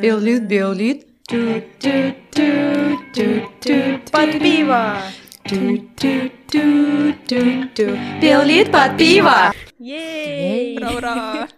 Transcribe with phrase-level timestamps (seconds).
[0.00, 1.06] Биолит, биолит.
[4.10, 5.02] Под пиво!
[8.22, 9.52] Биолит под пиво!
[9.78, 11.48] Ура, ура!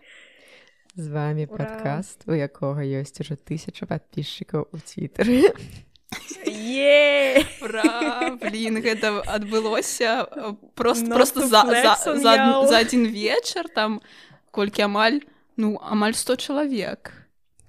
[0.97, 1.57] З вами Ура!
[1.57, 5.55] падкаст, у якога ёсць ужо тысяча падпісчыкаў у твиттары.
[6.71, 7.47] Єй!
[7.63, 8.37] Ура!
[8.41, 12.67] Блін, гэта адбылося э, просто, Not просто за, за, за, y'all.
[12.69, 14.01] за один вечар там
[14.51, 15.21] колькі амаль
[15.57, 17.13] ну амаль 100 чалавек.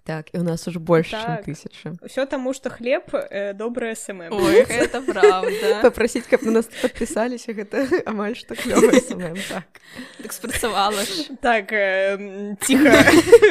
[0.04, 1.46] Так, і у нас ужо больш чым Так.
[1.46, 1.94] тысяча.
[2.02, 4.34] Усё таму, што хлеб э, добрае СММ.
[4.34, 5.80] Ой, гэта правда.
[5.86, 9.82] Папрасіць, каб на нас падпісаліся, гэта амаль што клёвы самым так.
[10.22, 11.30] Так спрацавала ж.
[11.42, 12.18] Так, э,
[12.66, 12.98] ціха.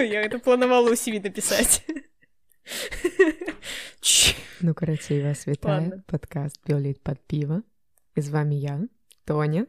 [0.02, 1.86] Я гэта планавала ў сіві напісаць.
[4.60, 5.82] Ну, карацей, вас вітаю.
[5.82, 6.02] Ладно.
[6.06, 7.62] Падкаст Біоліт пад піва.
[8.16, 8.80] І з вами я,
[9.24, 9.66] Тоня.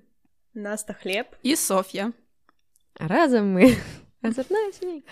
[0.53, 1.25] Наста хлеб.
[1.43, 2.13] І Соф'я.
[2.99, 3.77] А разам мы
[4.21, 5.07] азарная сямейка.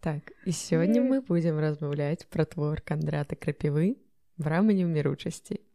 [0.00, 1.10] Так, і сёння Е.
[1.10, 3.96] мы будзем размаўляць пра твор кандрата крапівы
[4.38, 5.54] в рамані ўміручасці.
[5.54, 5.73] Оу,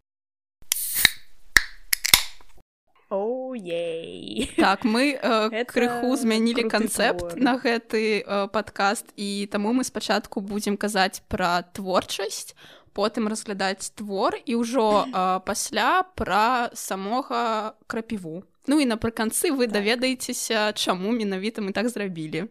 [3.55, 4.52] ей.
[4.58, 10.78] Так, мы э, крыху змянілі канцэпт на гэты э, падкаст і таму мы спачатку будзем
[10.78, 12.55] казаць пра творчасць,
[12.94, 18.44] потым разглядаць твор і ўжо э, пасля пра самога крапіву.
[18.67, 19.73] Ну і напрыканцы вы Так.
[19.73, 22.50] даведаецеся, чаму менавіта мы так зрабілі.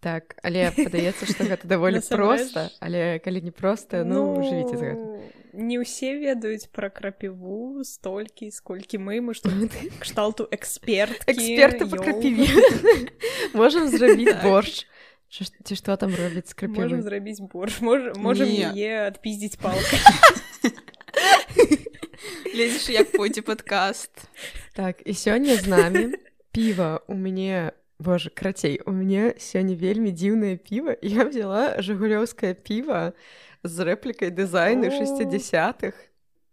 [0.00, 5.37] Так, але падаецца, што гэта даволі проста, але калі не проста, ну, жывіце з гэтым.
[5.58, 9.50] Не ўсе ведаюць пра крапіву столькі, сколькі мы, мы што
[9.98, 11.26] кшталту эксперткі.
[11.26, 12.46] Эксперты па крапіве.
[13.58, 14.42] Можам зрабіць Так.
[14.46, 14.86] борщ.
[15.28, 17.02] Ці што там робіць крапівы?
[17.02, 17.82] зрабіць борщ.
[17.82, 18.70] Мож, можем Не.
[18.70, 19.98] яе адпіздзіць палкай.
[22.54, 24.30] Лезеш, як пойдзе падкаст.
[24.78, 26.14] Так, і сёння з намі
[26.54, 30.94] піва у мяне Боже, крацей, у мяне сёння вельмі дзіўнае піва.
[31.02, 33.12] Я взяла жыгулёўскае піва
[33.64, 34.94] з рэплікай дызайну О.
[34.94, 35.94] 60-х.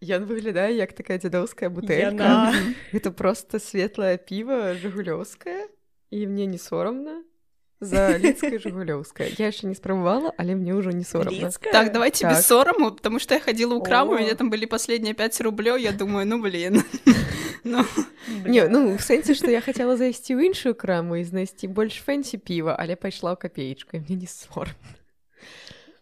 [0.05, 2.11] Ён выглядае як такая дзядоўская бутэлька.
[2.13, 2.53] Яна.
[2.91, 5.69] Гэта проста светлае піва жыгулёўскае
[6.11, 7.23] і мне не сорамна
[7.79, 9.33] за лідскае жыгулёўскае.
[9.39, 11.47] Я яшчэ не спрабавала, але мне ўжо не сорамна.
[11.47, 11.71] Лідская?
[11.73, 12.45] Так, давайте без Так.
[12.45, 14.15] сораму, потому что я ходила в краму, О.
[14.15, 16.83] у меня там были последние 5 рублей, я думаю, ну, блин.
[17.67, 17.83] Ну,
[18.45, 22.37] Не, ну в сэнсе, што я хацела зайсці ў іншую краму і знайсці больш фэнсі
[22.37, 24.77] піва, але пайшла ў капеечку, мне не сорам.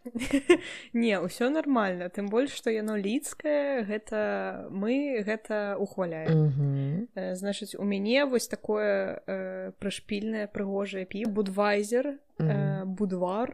[0.93, 7.07] Не, ўсё нармальна, тым больш, што яно лідскае, гэта мы гэта ухваляем.
[7.15, 13.53] Э, Значыць, у мяне вось такое э, прышпільнае прыгожае пі будвайзер э, будвар.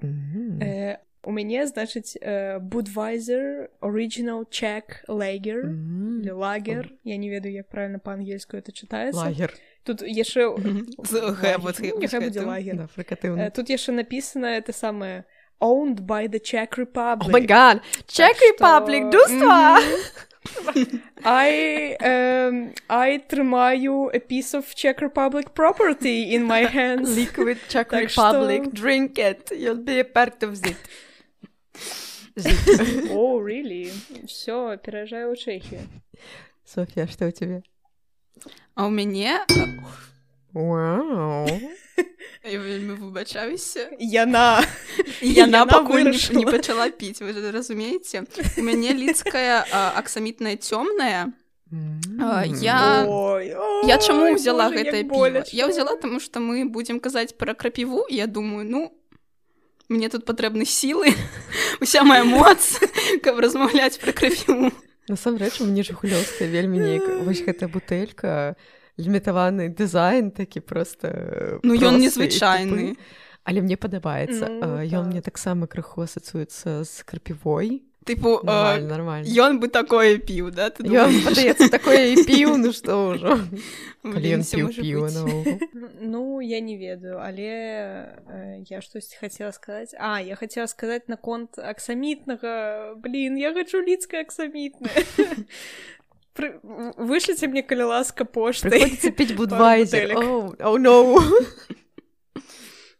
[0.62, 5.68] Э, у мяне значыць э, будвайзер original check лагер.
[6.24, 9.20] Или лагер я не ведаю як правильно па-ангельску это чытаецца.
[9.20, 9.54] Лагер.
[9.84, 10.56] тут яшчэ
[11.04, 12.76] З Г, вот Ну, лагер.
[12.78, 12.88] Да,
[13.48, 15.26] Э, тут яшчэ написано это самое
[15.61, 17.79] owned by the Czech Republic О май гад!
[18.07, 19.79] Czech что- Republic, дуства!
[21.25, 27.17] I, um, I трымаю a piece of Czech Republic property in my hands.
[27.17, 30.77] Liquid Czech Так Republic, что- drink it, you'll be a part of it.
[32.37, 33.11] Зит.
[33.11, 33.93] О, oh, really?
[34.27, 35.81] Все, переезжаю в Чехию.
[36.65, 37.63] Софья, что у тебя?
[38.75, 39.41] А у мяне
[40.60, 41.48] Вау.
[42.44, 44.60] я вельмі выбачаюся Яна.
[44.60, 44.66] яна
[45.22, 48.24] Яна пакуль не, пачала піць вы ж разумееце
[48.58, 49.64] у мяне лідская
[49.96, 51.32] аксамітная цёмная
[52.20, 53.06] А, я-
[53.88, 55.56] я чаму гэтае піва боляча.
[55.56, 58.92] я ўзяла таму што мы будзем казаць пра крапіву і я думаю ну
[59.88, 61.14] мне тут патрэбны сілы
[61.82, 62.80] уся моя моц
[63.24, 64.72] каб размаўляць пра крапіву
[65.10, 67.26] Насамрэч, мне жыгулёўская вельмі неяк...
[67.26, 68.54] Вось гэтая бутэлька,
[69.00, 71.60] лімітаваны дызайн такі проста...
[71.64, 73.00] ну ён незвычайны.
[73.48, 74.46] Але мне падабаецца.
[74.46, 75.12] Ну, Ён так.
[75.16, 77.82] мне таксама крыху асацыюецца з крапівой.
[78.10, 79.28] тыпу Нормально, нормально.
[79.28, 81.26] ён бы такое піў да ты Ён думаеш?
[81.26, 83.38] падаецца такое піў, ну што ўжо.
[86.02, 89.94] Ну, я не ведаю, але э, я штось хацела сказаць.
[90.00, 92.96] А, я хацела сказаць наконт аксамітнага.
[92.96, 95.06] Блін, я хачу лідскае аксамітнае.
[96.40, 96.56] Пры...
[96.96, 98.24] Вышліце мне калі ласка.
[98.24, 100.16] Прыходзіцца піць будвайзер.
[100.16, 101.20] Оу, оу, ноу.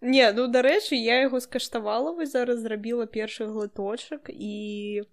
[0.02, 5.04] Не, ну дарэчы, я яго скаштавала вось зараз зрабіла першы глыточак і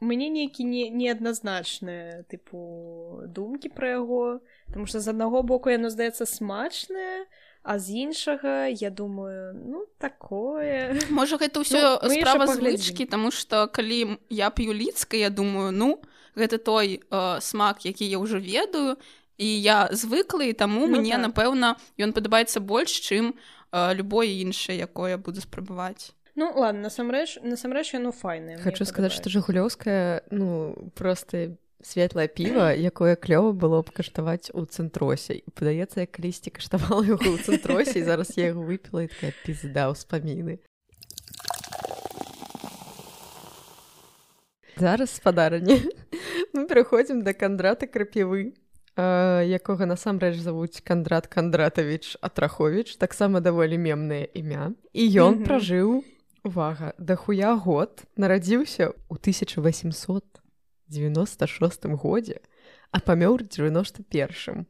[0.00, 6.26] мне нейкі не, неадназначныя тыпу думкі пра яго, Таму што з аднаго боку яно здаецца
[6.28, 7.24] смачнае,
[7.62, 13.72] а з іншага я думаю ну такое Можа гэта ўсё Ну, справа звычкі таму што
[13.72, 15.96] калі я п'ю лідска я думаю ну
[16.36, 18.96] гэта той э, смак які я ўжо ведаю
[19.36, 21.32] і я звыклы таму ну, мне так.
[21.32, 23.34] напэўна ён падабаецца больш чым
[23.72, 29.32] э, любое іншае якое буду спрабаваць Ну ладно насамрэч насамрэч яно файна хочу сказаць што
[29.32, 35.40] жыгулёўская ну просто светлае піва якое клёва было б каштаваць у цэнтросе.
[35.40, 39.92] І падаецца як калісьці каштавала яго ў цэнтросе зараз я яго выпіла і такая пізда
[39.92, 40.60] ўспаміны
[44.76, 45.82] зараз спадарні
[46.54, 48.52] мы пераходзім да кандрата крапівы
[48.96, 54.72] якога насамрэч завуць кандрат кандратавіч атраховіч таксама даволі мемнае імя.
[54.92, 55.46] І ён mm -hmm.
[55.46, 56.02] пражыў
[56.44, 62.40] увага дахуя год нарадзіўся ў 1896 годзе
[62.90, 64.66] а памёр 91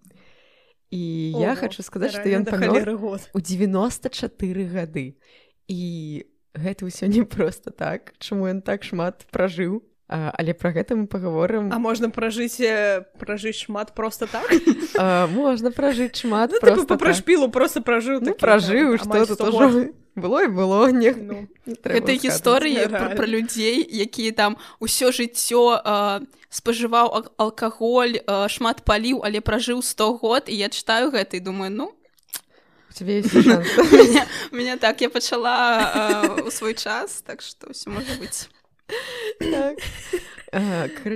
[0.91, 2.45] і Ого, я хочу сказаць што ён
[2.97, 3.31] год.
[3.35, 5.15] у 94 гады.
[5.69, 6.25] І
[6.55, 11.11] гэта ўсё не просто так чаму ён так шмат пражыў А, але пра гэта мы
[11.11, 11.75] паговорым.
[11.75, 12.63] А можна пражыць
[13.19, 14.47] пражыць шмат просто так?
[14.99, 20.45] А, можна пражыць шмат ну, просто пра шпілу просто пражыў ну, пражыў что тоже было
[20.45, 21.49] і было не, ну,
[21.85, 25.83] гэта гісторыі пра, пра людзей якія там усё жыццё
[26.49, 31.75] спажываў алкаголь а, шмат паліў але пражыў 100 год і я читаю гэта і думаю
[31.75, 31.91] ну
[34.55, 38.49] меня так я пачала у свой час так что все можа быть
[39.39, 39.77] так.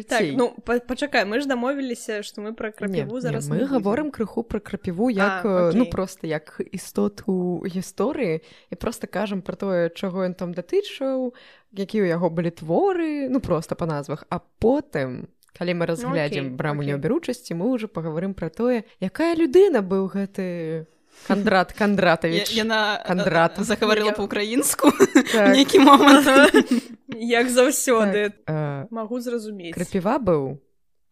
[0.08, 4.60] так, ну пачакай мы ж дамовіліся што мы пра крапіву зараз мы гаворым крыху пра
[4.60, 10.34] крапіву як а, ну просто як істоту гісторыі і просто кажам пра тое чаго ён
[10.34, 11.32] там датычыў
[11.72, 14.26] які ў яго былі творы ну просто па назвах.
[14.28, 19.82] А потым калі мы разглядзім ну, браму неаберучасці мы ўжо паговорым пра тое якая людына
[19.82, 20.86] быў гэты
[21.26, 24.90] Кандрат Кандратавіч яна кандрат загаварыла по-украінску
[25.32, 25.52] так.
[25.56, 26.26] нейкі момант
[27.16, 29.74] як заўсёды так, магу зразумець.
[29.74, 30.58] Крапіва быў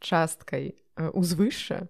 [0.00, 0.75] часткай
[1.12, 1.87] узвышша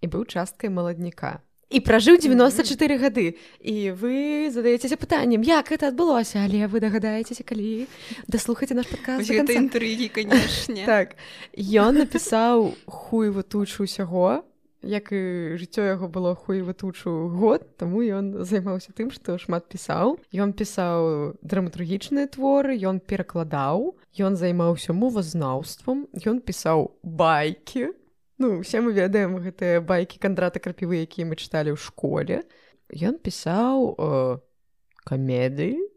[0.00, 1.40] і быў часткай маладніка.
[1.70, 3.38] І пражыў 94 гады.
[3.62, 6.42] І вы задаецеся пытаннем як это адбылося?
[6.42, 7.86] Але вы дагадаецеся калі
[8.26, 11.14] даслухаце наш падказ інтрыгі канешне так.
[11.54, 14.42] Ён напісаў хуйву тучу ўсяго
[14.82, 20.16] як і жыццё яго было хуева тучу год таму ён займаўся тым што шмат пісаў.
[20.32, 27.92] Ён пісаў драматургічныя творы ён перакладаў ён займаўся мовазнаўствам ён пісаў байкі.
[28.38, 32.46] Ну усе мы ведаем гэтыя байкі кандрата крапівы якія мы чыталі ў школе.
[32.88, 34.38] Ён пісаў э,
[35.04, 35.89] камедыі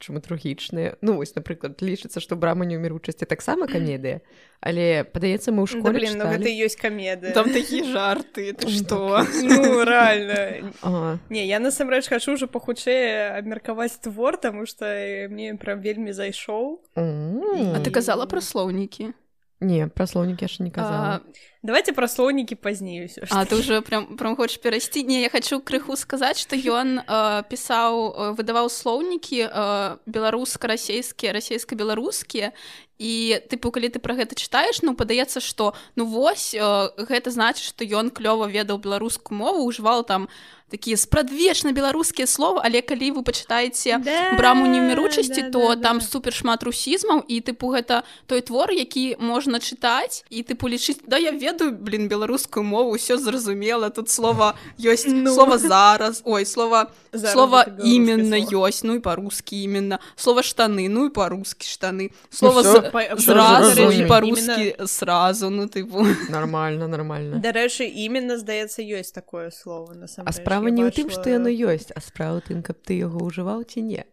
[0.00, 4.24] драматургічныя ну вось напрыклад лічыцца што брама не ўміручасці таксама камедыя
[4.60, 7.32] але падаецца мы ў школе да, блин, ну, гэта ёсць камеды.
[7.32, 9.24] Там такі жарты што?
[9.40, 14.84] ну, реально не я насамрэч хачу ўжо пахутчэй абмеркаваць твор таму што
[15.32, 16.84] мне прям вельмі зайшоў.
[16.96, 19.16] А ты казала пра слоўнікі
[19.60, 21.20] Не пра слоўнікі яшчэ не казала.
[21.62, 23.28] Давайте пра слоўнікі пазней ўсё.
[23.28, 25.04] А ты уже прям прям хочаш перайсці.
[25.04, 32.56] Не я хочу крыху сказаць, што ён э, пісаў выдаваў слоўнікі э, беларуска-расейскія, расейска-беларускія
[33.00, 36.60] і тыпу калі ты пра гэта чытаеш ну падаецца што ну вось э,
[37.00, 40.28] гэта значыць што ён клёва ведаў беларускую мову ужывал там
[40.70, 45.98] такія спрадвечна беларускія словы але калі вы пачытаеце да, браму неміручасці да, то да, там
[45.98, 46.04] да.
[46.04, 51.18] супер шмат русізмаў і тыпу гэта той твор які можна чытаць і тыпу лічыць да
[51.18, 55.34] я ведаю блин беларускую мову ўсё зразумела тут слова ёсць ну.
[55.34, 59.98] слова зараз ой слова зараз слова именно ёсць ну і па-рускі именно.
[60.16, 65.84] Слова штаны ну і па-рускі штаны слова ну, сразу по-русски сразу ну ты
[66.28, 67.42] нормально нормально.
[67.42, 71.88] Дарэчы именно здаецца ёсць такое слово на а справа не ў тым что яно ёсць
[71.96, 74.04] а справа тым каб ты яго ўжываў ці не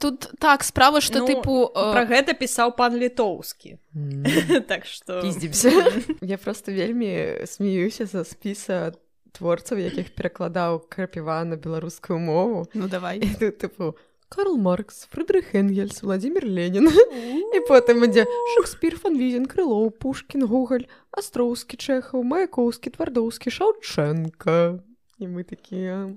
[0.00, 3.76] тут так справа что ну, тыпу про гэта пісаў пан літоўскі
[4.70, 5.20] так что
[6.20, 8.96] я просто вельмі смеюся за спіса
[9.32, 12.66] творцаў якіх перакладаў крапіва на беларускую мову.
[12.74, 13.20] Ну давай.
[13.20, 13.94] Тыпу
[14.30, 16.86] Карл Маркс, Фридрих Энгельс, Владимир Ленін.
[17.56, 24.78] І потым ідзе Шекспір, Фанвізін, Крылоў, Пушкін, Гугаль, Астроўскі, Чэхаў, Маяковскі, Твардоўскі, Шаўчэнка.
[25.20, 26.08] І мы такія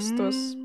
[0.00, 0.56] стос.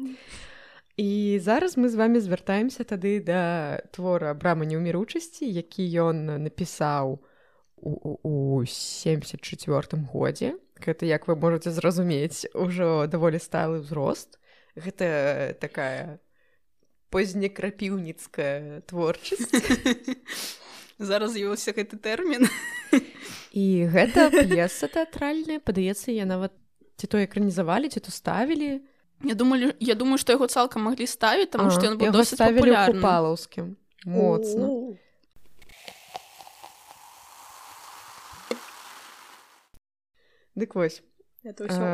[0.97, 7.19] І зараз мы з вами звяртаемся тады да твора брама неўміручасці, які ён напісаў
[7.75, 7.91] у,
[8.23, 10.55] у 74 годзе.
[10.79, 14.39] Гэта як вы можете зразумець, ужо даволі сталы ўзрост.
[14.79, 16.23] Гэта такая
[17.11, 19.51] познякрапіўніцкая творчасць
[20.99, 22.47] зараз з'явіўся гэты тэрмін
[23.55, 26.51] і гэта п'еса тэатральная падаецца я нават
[26.97, 28.81] ці то экранізавалі ці то ставілі
[29.23, 33.75] я думаю я думаю што яго цалкам маглі ставіць таму што ён ставілі палаўскім
[34.05, 34.95] моцна
[40.55, 41.03] дык вось.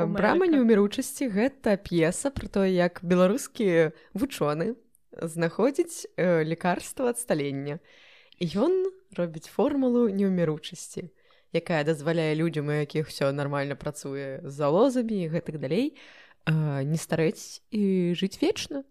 [0.08, 4.77] Брама неуміручасці гэта п'еса про то як беларускі вучоны
[5.12, 7.84] знаходзіць э, лекарства ад сталення.
[8.39, 11.12] Ён робіць формулу неўміручасці
[11.53, 15.98] якая дазваляе людзям у якіх все нормально працуе з залозамі гэтых далей
[16.48, 18.84] не старэць і жыць вечна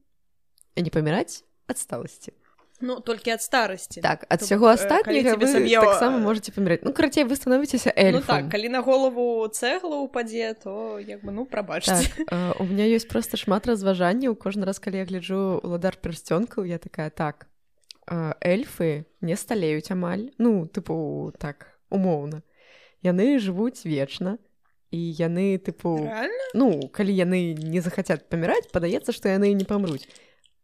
[0.76, 2.33] і не паміраць ад сталасці.
[2.81, 4.00] Ну толькі ад старасці.
[4.00, 6.81] Так ад сяго астатняга вы сабе таксама можете паміраць.
[6.83, 8.21] Ну карацей вы становіцеся эльфам.
[8.21, 12.09] Ну, так калі на голову цэгла упадзе то як бы ну прабачце.
[12.09, 14.33] Так, э, у меня ёсць просто шмат разважанняў.
[14.33, 17.50] Кожны раз калі я гляджу уладар персцёнкаў я такая так
[18.11, 22.43] эльфы не сталеюць амаль ну тыпу так умоўна
[23.02, 24.38] яны жывуць вечна.
[24.90, 26.47] І яны тыпу Реально?
[26.52, 30.02] ну калі яны не захацяць паміраць падаецца што яны не памруць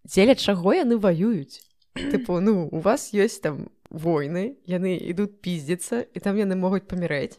[0.02, 1.62] дзеля чаго яны ваююць?
[1.95, 7.38] Тыпу ну у вас ёсць там войны яны ідуць піздзіцца і там яны могуць памірэць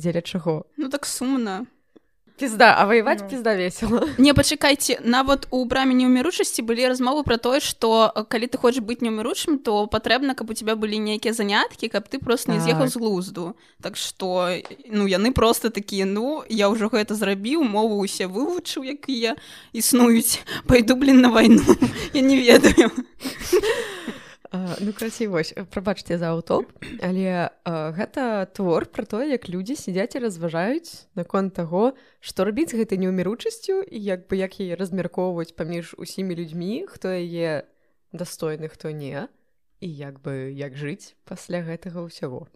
[0.00, 0.64] дзеля чаго?
[0.80, 1.66] Ну так сумна
[2.36, 3.28] пізда а ваяваць ну.
[3.28, 8.60] пізда весела не пачакайце нават у браме неўміручасці былі размовы пра тое што калі ты
[8.60, 12.60] хочаш быць неўміручым то патрэбна каб у тебя былі нейкія заняткі каб ты просто не
[12.60, 13.56] з'ехаў з глузду.
[13.82, 14.52] Так што
[14.88, 19.36] ну яны просто такія ну я ўжо гэта зрабіў мову усе вывучыў якія
[19.72, 21.64] існуюць пайду блин на вайну
[22.12, 22.90] я не ведаю
[24.80, 26.72] ну красі вось прабачце за аўтоп
[27.02, 32.74] але а, гэта твор пра тое як людзі сядзяць і разважаюць наконт таго што рабіць
[32.74, 37.64] гэта неўміручасцю і як бы як яе размяркоўваць паміж усімі людзьмі хто яе
[38.12, 39.28] дастойны хто не
[39.80, 42.48] і як бы як жыць пасля гэтага ўсяго.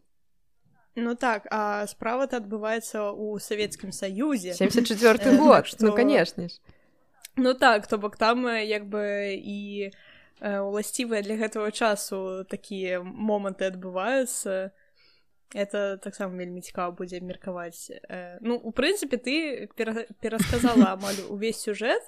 [0.96, 4.56] Ну так а справа-то адбываецца ў савецкім саюзе.
[4.56, 5.86] 74 год што...
[5.86, 6.58] ну канешне ж.
[7.36, 9.92] Ну так то бок там як бы і
[10.40, 14.72] уласцівыя для гэтага часу такія моманты адбываюцца
[15.54, 17.90] это таксама вельмі цікава будзе меркаваць.
[18.40, 19.34] Ну у прынцыпе ты
[20.20, 22.02] перасказала амаль увесь сюжэт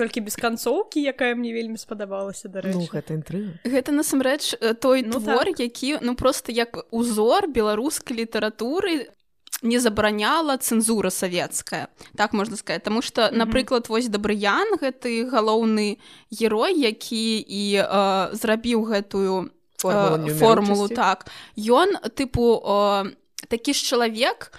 [0.00, 5.20] толькі без канцоўкі якая мне вельмі спадабалася да ну, гэта інтры гэта насамрэч той ну,
[5.20, 5.60] твор так.
[5.60, 9.10] які ну просто як узор беларускай літаратуры
[9.62, 12.82] не забараняла цэнзура савецкая так можна сказать.
[12.82, 13.36] Тому что mm -hmm.
[13.36, 15.98] напрыклад вось дабрыян гэты галоўны
[16.30, 19.50] герой які і э, зрабіў гэтую
[19.80, 21.26] формулу, э, формулу так.
[21.56, 23.12] Ён тыпу э,
[23.48, 24.52] такі ж чалавек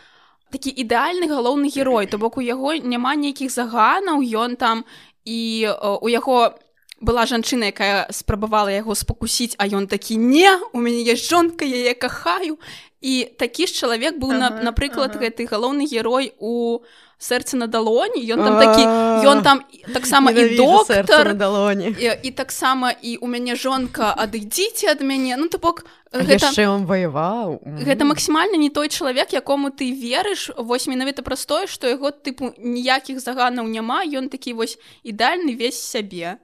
[0.51, 2.07] такі ідэальны галоўны герой.
[2.07, 4.85] То бок у яго няма нейкіх заганаў ён там
[5.25, 6.53] і э, у яго
[7.01, 11.93] была жанчына якая спрабавала яго спакусіць а ён такі не у мяне есть жонка яе
[11.93, 12.57] кахаю
[13.01, 15.25] і такі ж чалавек быў ага, на напрыклад ага.
[15.25, 16.85] гэты галоўны герой у
[17.17, 18.85] сэрцы на далоні ён там такі
[19.25, 25.37] ён там таксама і доктар далоні і, таксама і у мяне жонка адыдзіце ад мяне
[25.37, 27.63] ну то бок гэта он ваяваў.
[27.87, 30.51] Гэта максімальна не той чалавек якому ты верыш.
[30.57, 34.77] Вось менавіта простое што яго тыпу ніякіх заганаў няма ён такі вось
[35.07, 36.37] ідальны весь сябе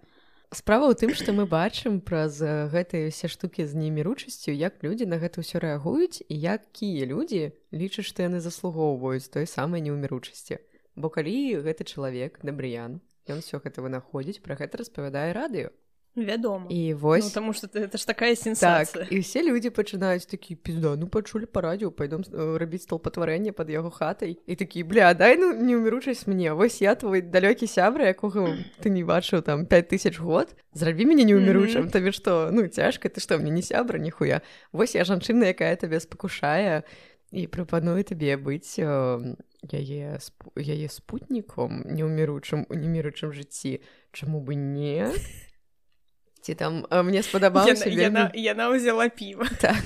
[0.56, 5.20] справа ў тым што мы бачым праз гэтыя усе штукі з неміручасцю як людзі на
[5.20, 10.64] гэта ўсё рэагуюць і якія людзі лічаць што яны заслугоўваюць той самай неўміручасці.
[10.96, 15.76] Бо калі гэты чалавек дабрыян ён все гэта вынаходзіць пра гэта распавядае радыё
[16.26, 16.66] вядома.
[16.70, 20.56] І вось ну, потому что это ж такая сенсацыя так, і все людзі пачынаюць такі
[20.56, 25.14] пізда ну пачулі па радіо пайдом э, рабіць столпатварэнне под яго хатай і такі бля
[25.14, 29.66] дай ну не ўміручасць мне вось я твой далёкі сябра якога ты не бачыў там
[29.66, 31.92] 5000 год зрабі мяне не ўміручым mm -hmm.
[31.92, 36.00] табе што ну цяжка ты што мне не сябра ніхуя вось я жанчына якая табе
[36.00, 36.84] спакушае
[37.32, 39.36] і прапаную табе быць э,
[39.72, 40.20] яе
[40.56, 43.82] яе спутніком неўміручым у неміручым жыцці
[44.12, 45.12] чаму бы не
[46.42, 48.04] ці там мне спадабалася яна, вельмі...
[48.04, 49.82] яна, яна ўзяла піва так.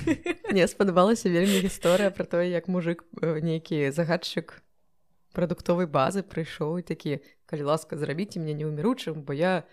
[0.50, 4.62] мне спадабалася вельмі гісторыя пра тое як мужик нейкі загадчык
[5.32, 9.64] прадуктовай базы прыйшоў і такі калі ласка зрабіце мне неўміручым бо я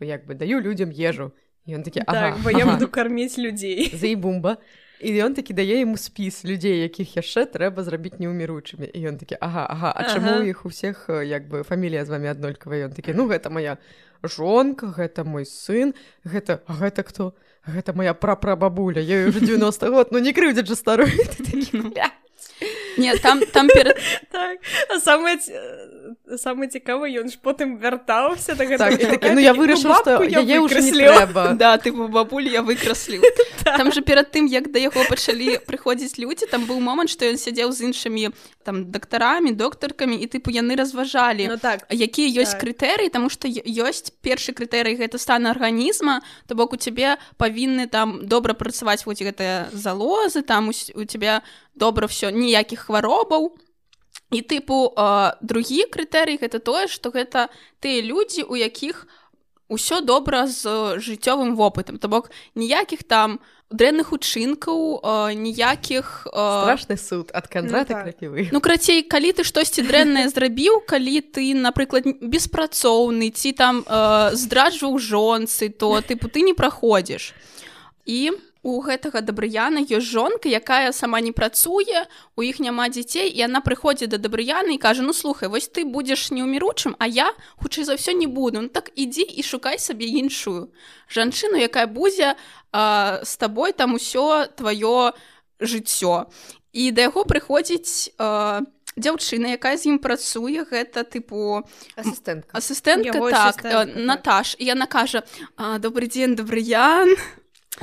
[0.00, 1.32] як бы даю людзям ежу
[1.66, 2.58] ён такі ага, так, ага.
[2.58, 4.56] я буду карміць людзей за і бумба
[5.00, 9.36] і ён такі дае яму спіс людзей якіх яшчэ трэба зрабіць неўміручымі і ён такі
[9.40, 10.44] ага ага а чаму ага.
[10.44, 13.78] іх усіх як бы фамілія з вами аднолькавая ён такі ну гэта моя
[14.28, 17.34] жонка гэта мой сын гэта гэта кто
[17.66, 21.10] гэта моя прапрабабуля я уже 90 год ну не крыўдзяць жа старую
[22.96, 23.98] не там там перед...
[24.30, 24.58] так.
[25.02, 25.38] самое
[26.24, 30.80] самое цікава ён ж потым вяртаўся так, так, ну я вырашыў што яе ўжо
[31.60, 33.20] да ты бабуль я выкрасліў
[33.64, 33.76] так.
[33.76, 37.36] там же перад тым як да яго пачалі прыходзіць людзі там быў момант што ён
[37.36, 38.32] сядзеў з іншымі
[38.64, 42.64] там дактарамі доктаркамі і тыпу яны разважалі ну, так якія ёсць так.
[42.64, 48.24] крытэрыі таму што ёсць першы крытэрый гэта стан арганізма то бок у цябе павінны там
[48.24, 51.44] добра працаваць вось гэтыя залозы там у, у тебя
[51.76, 53.52] добра все ніякіх хваробаў
[54.30, 57.48] і тыпу э, другі крытэрый гэта тое што гэта
[57.80, 59.06] тыя людзі у якіх
[59.68, 61.98] ўсё добра з жыццёвым вопытам.
[61.98, 63.40] То бок ніякіх там
[63.72, 65.00] дрэнных учынкаў
[65.34, 71.56] ніякіх страшны суд ад кандрата ну, ну крацей калі ты штосьці дрэннае зрабіў калі ты
[71.56, 73.82] напрыклад беспрацоўны ці там
[74.36, 77.32] здраджваў жонцы то тыпу ты не праходзіш.
[78.04, 83.44] І у гэтага дабрыяна ёсць жонка якая сама не працуе у іх няма дзяцей і
[83.44, 87.28] она прыходзіць да дабрыяны і кажа ну слухай вось ты будзеш неўміручым а я
[87.60, 90.72] хутчэй за ўсё не буду ну, так ідзі і шукай сабе іншую
[91.12, 92.34] жанчыну якая будзе
[92.72, 95.12] а, з табой там усё тваё
[95.60, 96.26] жыццё.
[96.72, 98.64] І да яго прыходзіць а,
[98.96, 101.62] дзяўчына якая з ім працуе гэта тыпу
[102.00, 102.56] асістэнтка.
[102.56, 103.88] асістэнтка так, так.
[103.94, 105.22] Наташ яна кажа
[105.78, 106.34] добрый дзень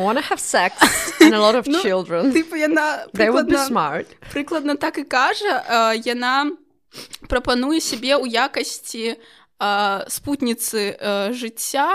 [0.01, 0.73] дабрыян wanna have sex
[1.19, 2.33] and a lot of ну, children.
[2.33, 4.03] типу яна прыкладна,
[4.33, 6.51] прыкладна так і кажа uh, яна
[7.27, 9.15] прапануе сябе ў якасці
[9.59, 11.89] uh, спутніцы uh, жыцця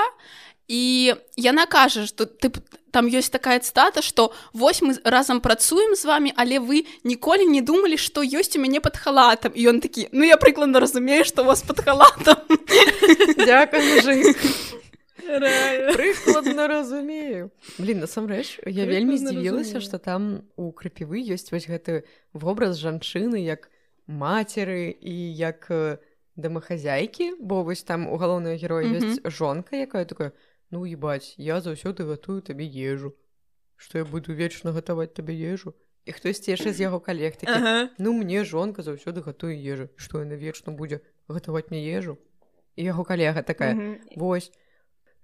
[0.68, 2.50] і яна кажа што ты
[2.90, 7.60] там ёсць такая цытата што вось мы разам працуем з вами але вы ніколі не
[7.60, 11.44] думалі што ёсць у мяне под халатам і ён такі ну я прыкладна разумею што
[11.44, 12.40] вас под халатам
[13.36, 14.34] Дякую
[15.26, 17.50] прыкладна разумею.
[17.78, 23.70] Блин насамрэч я вельмі здзівілася что там у крапівы ёсць вось гэты вобраз жанчыны як
[24.06, 25.66] мацеры і як
[26.36, 30.32] дамахазяйкі бо вось там у галоўнага героя ёсць жонка якая такая
[30.70, 33.16] ну ебаць я заўсёды гатую табе ежу
[33.76, 37.90] что я буду вечна гатаваць табе ежу і хтосьці яшчэ з яго калег ага.
[37.98, 42.18] ну мне жонка заўсёды гатуе ежу што яна вечна будзе гатаваць мне ежу
[42.76, 44.52] і яго калега такая вось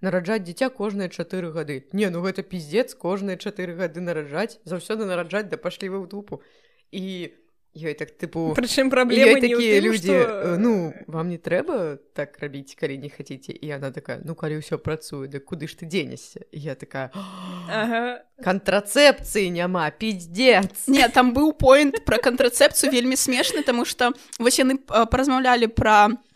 [0.03, 1.87] нараджаць дзіця кожныя чатыры гады.
[1.95, 6.43] Не ну гэта пиздец кожныя чатыры гады нараджаць заўсёды нараджаць да пашлівы ў дупу
[6.91, 7.31] і
[7.73, 10.57] ёй так тыпу прычым праблемы такія людзі што...
[10.61, 14.77] ну вам не трэба так рабіць калі не хаце і яна такая ну калі ўсё
[14.77, 16.45] працуе да куды ж ты дзенешся?
[16.53, 18.21] Я такая ага.
[18.45, 20.85] кантрацэпцыі няма пиздец!
[20.85, 26.32] Не там быў поинт про кантрацэпцыю вельмі смешны тому что вось яны паразмаўлялі пра про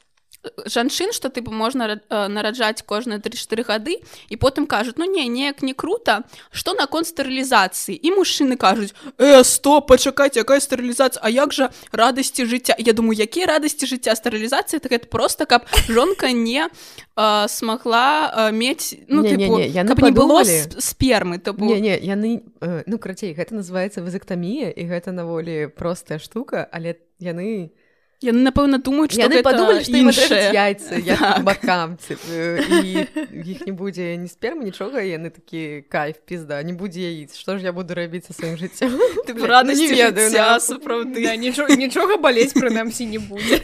[0.65, 5.61] жанчын что тыпу можна э, нараджаць кожныя 34 гады і потым кажуць ну не неяк
[5.61, 11.53] не круто что наконт стэрылізацыі і мужчыны кажуць э, стоп пачакаць якая стэрылізацыя А як
[11.53, 16.69] жа радасці жыцця Я думаю якія радасці жыцця стэрылізацыі так это просто каб жонка не
[16.69, 21.81] э, смогла э, мець ну не, тыпу, не, не, яны не было спермы то не,
[21.81, 27.73] не яны э, ну крацей гэта называется вазэктамія і гэта наволі простая штука але яны
[27.73, 27.86] не
[28.21, 31.43] яны напэўна думаюць что яны падумалі што яйцы так.
[31.43, 37.57] бакам іх не будзе ні сперма нічога яны такі кайф пізда не будзе яіць што
[37.57, 43.05] ж я буду рабіць са сваім жыццём ты рада не ведаю сапраўды нічога балець прынамсі
[43.05, 43.61] не будзе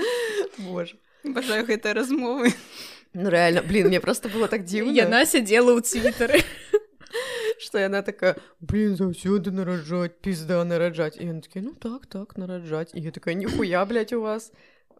[0.58, 0.96] Боже.
[1.24, 2.52] Бажаю гэтай размовы.
[3.12, 6.46] Ну реально блин мне просто было так дзіўна яна сядзела ў цвітары
[7.60, 13.00] что яна такая блин заўсёды нараджаць пізда нараджаць і такі ну так так нараджаць і
[13.00, 14.52] я такая нихуя блядь, у вас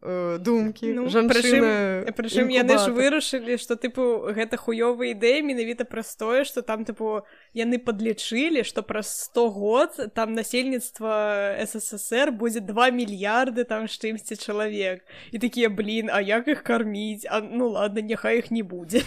[0.03, 6.45] э, думкі ну, прычым яны ж вырашылі што тыпу гэта хуёвая ідэя менавіта праз тое
[6.45, 13.65] што там тыпу яны падлічылі што праз 100 год там насельніцтва ссср будзе 2 мільярды
[13.65, 18.51] там штымсьці чалавек і такія блин а як іх карміць а ну ладно няхай іх
[18.51, 19.05] не будзе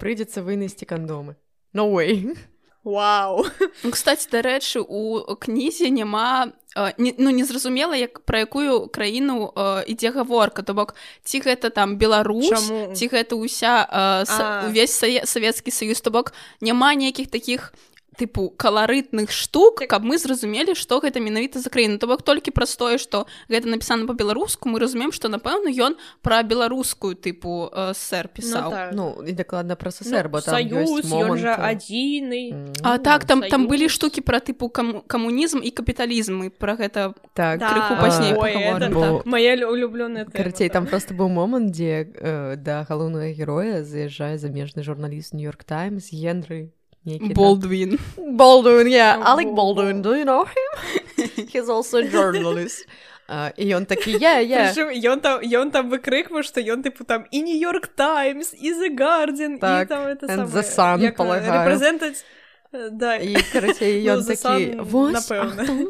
[0.00, 1.36] прыйдзецца вынесці кандомы
[1.74, 2.36] no way.
[2.86, 3.44] Вау.
[3.82, 6.52] Ну, кстати дарэчы у кнізе няма
[6.98, 9.50] не, ну незразумела як пра якую краіну
[9.90, 12.94] ідзе гаворка то бок ці гэта там Беларусь Чаму?
[12.94, 13.90] ці гэта ўся
[14.70, 14.94] увесь
[15.26, 17.74] савецкі саюз то бок няма нейкіх таких
[18.18, 21.98] тыпу каларытных штук каб мы зразумелі што гэта менавіта за краіну.
[21.98, 26.42] То бок толькі праз тое што гэта напісана по-беларуску мы разумеем што напэўна ён пра
[26.42, 28.70] беларускую тыпу сэр пісаў.
[28.70, 28.88] Ну, так.
[28.92, 30.40] ну і дакладна пра сэр ну, бо
[31.44, 32.74] адзіны.
[32.82, 33.50] А так там Саюз.
[33.50, 37.60] там былі штукі пра тыпу кам камунізм і капіталізм і пра гэта так.
[38.00, 39.26] Пазней так.
[39.26, 45.34] моя улюблёная карцей там просто быў момант дзе э, да галоўнага героя заязджае замежны журналіст
[45.34, 46.72] нью-йорк таймс генры
[47.06, 47.98] Болдвин.
[48.16, 49.18] Болдвин, yeah.
[49.18, 50.70] Oh, Alec Baldwin, do you know him?
[51.52, 52.84] He's also a journalist.
[53.26, 54.70] Uh, і ён такі я я
[55.10, 59.58] ён там ён там выкрыкваў што ён тыпу там і нью-йорк таймс і за гардзін
[59.58, 59.90] так,
[60.46, 62.22] за сам прэзентаць
[62.72, 63.16] да.
[63.16, 64.80] І карацей ён ну, такі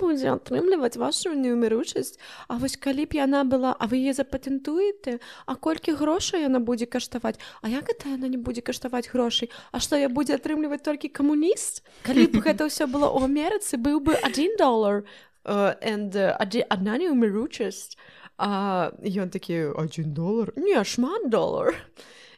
[0.00, 5.56] будзе атрымліваць вашу неуміручасць А вось калі б яна была а вы е запатентуеце А
[5.56, 9.96] колькі грошай яна будзе каштаваць А як гэта яна не будзе каштаваць грошай А што
[9.96, 14.56] я будзе атрымліваць толькі камуніст калі б гэта ўсё было ў Амерыцы быў бы один
[14.58, 15.04] долар
[15.46, 16.12] and
[16.68, 17.96] адна неуміручасць
[18.38, 21.74] а ён такі один долар не шмат долар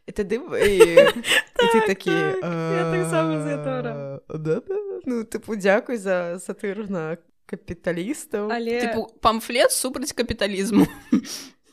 [0.08, 2.16] і тады ты такі
[5.04, 8.80] ну тыпу дзякуй за сатыр на капіталістаў але
[9.20, 10.88] памфлет супраць капіталізму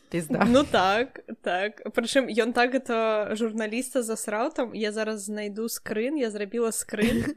[0.10, 0.46] Пізда.
[0.48, 1.82] Ну так так.
[1.92, 4.76] Прычым ён так это журналіста засраў там.
[4.78, 7.36] Я зараз знайду скрын я зрабіла скрын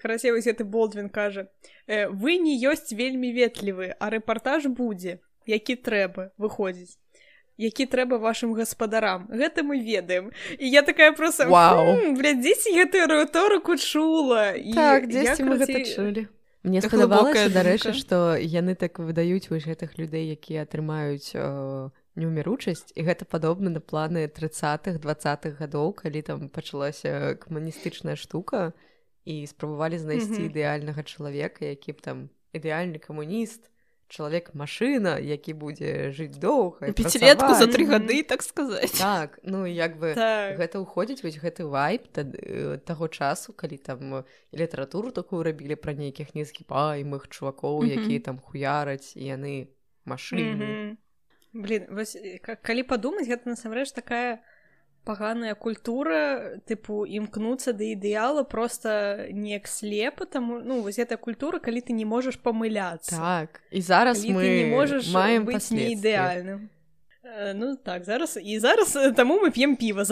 [0.00, 1.48] карасе вось гэты болдвин кажа
[1.86, 5.18] вы не ёсць вельмі ветлівы а рэпартаж будзе.
[5.48, 7.00] Які трэба выходзіць.
[7.56, 9.26] Які трэба вашим гаспадарам.
[9.32, 14.52] Гэта мы ведаем і я такая просто глядзіце гэтую рыторыку чула?
[14.74, 15.08] Так,
[15.88, 16.28] чулі?
[16.62, 23.06] Мне спадабалася дарэчы што яны так выдаюць вось гэтых людзей якія атрымаюць э, неуміручасць і
[23.06, 28.74] гэта падобна на планы тридцатых двадцатых гадоў калі там пачалася камуністычная штука
[29.24, 32.16] і спрабавалі знайсці ідэальнага чалавека які б там
[32.52, 33.70] ідэальны камуніст
[34.08, 38.96] чалавек машына які будзе жыць доўга пяцілетку за тры гады так сказаць.
[38.96, 40.56] Так ну як бы так.
[40.56, 46.32] гэта ўходзіць вось гэты вайп э, таго часу калі там літаратуру такую рабілі пра нейкіх
[46.34, 49.54] нескіпаемых чувакоў якія там хуяраць і яны
[50.08, 50.96] машыны
[51.52, 54.40] блин вось калі падумаць гэта насамрэч такая
[55.08, 61.80] паганая культура тыпу імкнуцца да ідэала просто неяк слепа таму ну вось эта культура калі
[61.80, 66.77] ты не можаш памыляцца так і зараз мы не можаш маем быць не ідэальным Э,
[67.54, 70.04] ну так зараз і зараз э, таму мы п'ем піва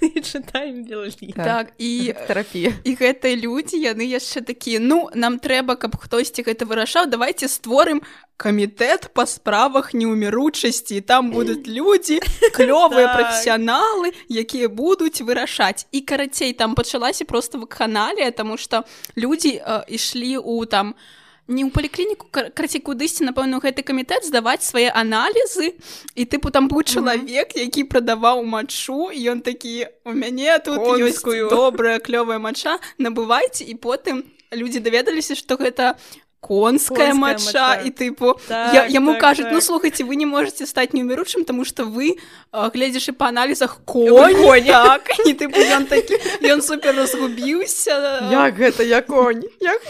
[0.00, 5.96] чытаем так, так і тэрапія і гэтыя людзі яны яшчэ такія ну нам трэба каб
[5.96, 8.02] хтосьці гэта вырашаў давайте створым
[8.36, 12.20] камітэт па справах неуміручасці там будуць людзі
[12.52, 13.16] клёвыя так.
[13.16, 18.84] прафесіяналы якія будуць вырашаць і карацей там пачалася просто вакханалія таму што
[19.16, 24.62] людзі э, ішлі у там у не ў паліклініку карці кудысьці напэўна гэты камітэт здаваць
[24.62, 25.74] свае аналізы
[26.14, 31.98] і тыпу там быў чалавек які прадаваў мачу ён такі у мяне тут ёсцкую добрая
[31.98, 34.24] клёвая мача набывайце і потым
[34.54, 35.96] людзі даведаліся што гэта
[36.40, 39.54] конская мача і тыпу так, я, яму так, кажуць ну, так.
[39.54, 42.16] ну слухайце вы не можете стаць неуміручым тому что вы
[42.52, 46.16] гледзяш і па аналізах конь так, і ты ён такі
[46.48, 49.44] ён супер разгубіўся як гэта я конь?
[49.60, 49.84] Як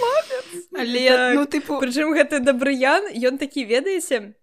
[0.73, 1.35] але так.
[1.35, 4.35] ну тыпу прычым гэты дабрыян ён такі ведаеце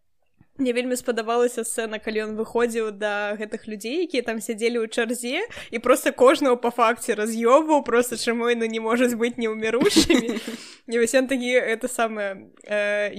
[0.58, 5.46] Мне вельмі спадабалася сцэна калі ён выходзіў да гэтых людзей якія там сядзелі ў чарзе
[5.70, 10.42] і просто кожнага па факце раз'ёбваў просто чаму яны не можуць быць неўмірушымі
[10.88, 12.50] не вось такі это самае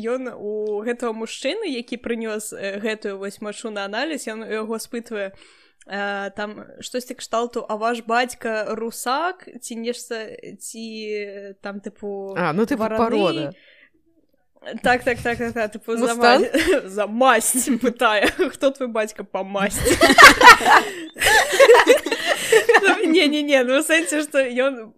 [0.02, 5.30] ён у гэтага мужчыны які прынёс гэтую вось машу на аналіз ён яго спытвае
[6.36, 12.76] там штосьці кшталту а ваш бацька русак ці нешта ці там тыпу а ну ты
[12.76, 13.52] парода
[14.82, 16.40] Так, так, так, так, так, типу, за, ма...
[16.84, 19.96] за масть питає, хто твій батько по масті?
[23.06, 24.92] Ні, ні, ні, ну в сенсі, що ён,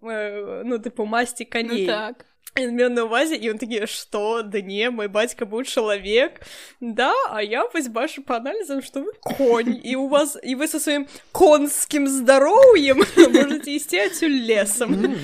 [0.65, 1.87] ну, типу, масті коней.
[1.87, 2.25] Ну, так.
[2.59, 6.43] Меў на увазе ён такі што да не мой бацька быў чалавек
[6.81, 10.67] да а я вось бачу па аналізам што вы конь і у вас і вы
[10.67, 13.07] са сваім конскім здароўем
[13.39, 15.15] можете ісці адсюль лесам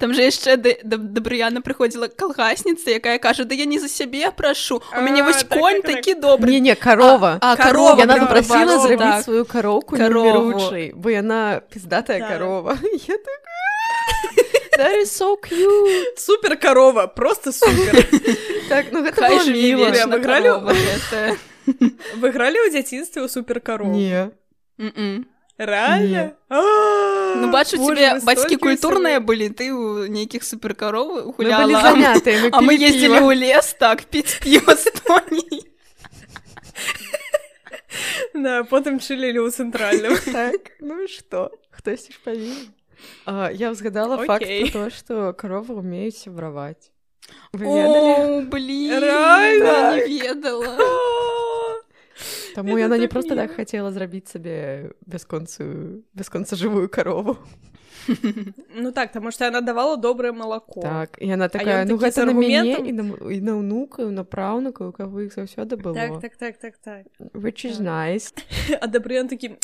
[0.00, 5.00] там же яшчэ дабрыяна прыходзіла калгасніца якая кажа да я не за сябе прашу у
[5.04, 9.28] мяне вось так, конь так, такі добры не не карова а карова яна запрасіла зрабіць
[9.28, 12.80] сваю кароўку каровучай бо яна піздатая карова
[15.04, 15.36] so
[16.16, 18.06] супер карова просто супер.
[18.68, 19.52] Так ну выгралі
[22.18, 24.30] выгралі ў дзяцінстве ў супер карову не.
[25.58, 26.32] Реально?
[26.50, 31.96] Ну бачу тебе бацькі культурныя былі ты у нейкіх суперкаровы гуляла
[32.52, 34.76] а мы ездзілі ў лес так піць піва
[38.34, 41.50] на потым чылілі ў цэнтральным так ну что?
[41.72, 42.12] Хтось
[43.26, 46.90] павінен я ўзгадала факт то что карова умеюць сябраваць
[47.52, 49.10] блин
[50.06, 50.76] ведала.
[52.56, 57.36] Таму яна не проста так хацела зрабіць сабе бясконцую бясконца жывую карову.
[58.76, 62.78] Ну так таму што яна давала добрае малако так яна такая ну гэта на мяне
[62.80, 66.56] і на, і на ўнука на праўнука у каго іх заўсёды было так так так
[66.58, 67.04] так так.
[67.34, 68.32] Which is nice.
[68.80, 69.56] А дабры ён такі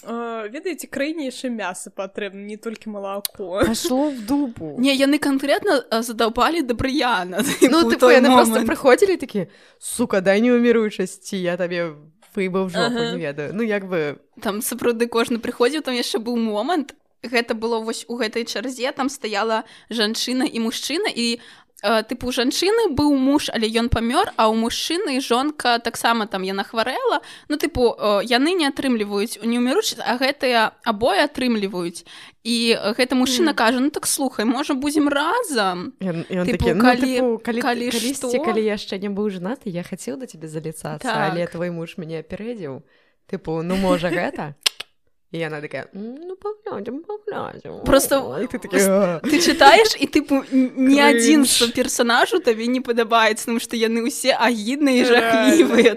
[0.48, 7.42] ведаеце крайнейшае мяса патрэбна не толькі малако шло в дубу не яны канкрэтна задаўпалі дабрыяна
[7.72, 9.46] ну ты яны просто прыходзілі такі
[9.78, 11.94] сука дай неуміручасці я табе
[12.35, 13.12] выбыў жопу ага.
[13.12, 17.78] не ведаю ну як бы там сапраўды кожны прыходзіў там яшчэ быў момант гэта было
[17.78, 21.40] вось у гэтай чарзе там стаяла жанчына і мужчына і
[21.82, 26.62] Э, тыпу жанчыны быў муж але ён памёр а ў мужчыны жонка таксама там яна
[26.62, 27.26] хварэла.
[27.50, 32.06] Ну тыпу э, яны не атрымліваюць у неумеруч а гэтыя абое атрымліваюць.
[32.46, 33.58] І гэта мужчына mm.
[33.58, 35.90] кажа ну так слухай можа будзем разам?
[38.46, 41.35] Калі, яшчэ не быў жанаты я хацеў да тебе заліцацца так.
[41.35, 42.87] але твой муж мяне апярэдзіў
[43.26, 44.54] тыпу ну можа гэта
[45.33, 48.21] і яна такая ну паглядзім паглядзім просто
[48.53, 48.77] ты, такі,
[49.31, 54.37] ты чытаеш і тыпу ні адзін з персонажу табе не падабаецца тому што яны ўсе
[54.37, 55.97] агідныя жахлівыя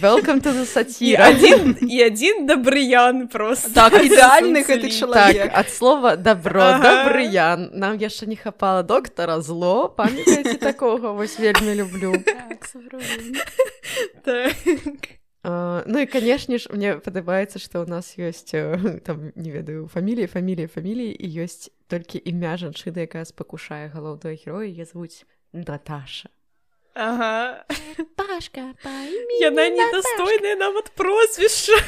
[0.00, 3.72] welcome to саці адзін і адзін дабрыян просто.
[3.74, 9.88] Так ідэальны гэты чалавек ад слова добро дабрыян нам яшчэ не хапала доктара зло.
[9.88, 12.14] Памятаеце такога вось вельмі люблю.
[14.24, 15.16] Так
[15.86, 18.50] ну і канешне ж мне падабаецца што ў нас ёсць
[19.06, 24.66] там не ведаю фаміліі фамілія фаміліі і ёсць толькі імя жанчыны якая спакушае галоўнага героя.
[24.66, 26.34] Я звуць Наташа.
[26.96, 27.62] Ага.
[28.16, 28.72] пашка
[29.38, 31.78] яна недастойная нават прозвішча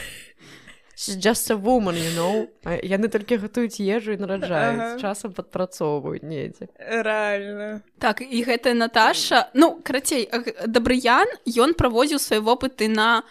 [0.98, 2.48] just a woman you know.
[2.82, 4.98] Яны толькі гатуюць ежу і нараджаюць ага.
[4.98, 6.66] часам падпрацоўваюць недзе.
[6.78, 7.86] Рэальна.
[8.02, 9.46] Так і гэтая Наташа.
[9.54, 10.26] Ну крацей
[10.66, 13.22] дабрыян ён праводзіў свае вопыты на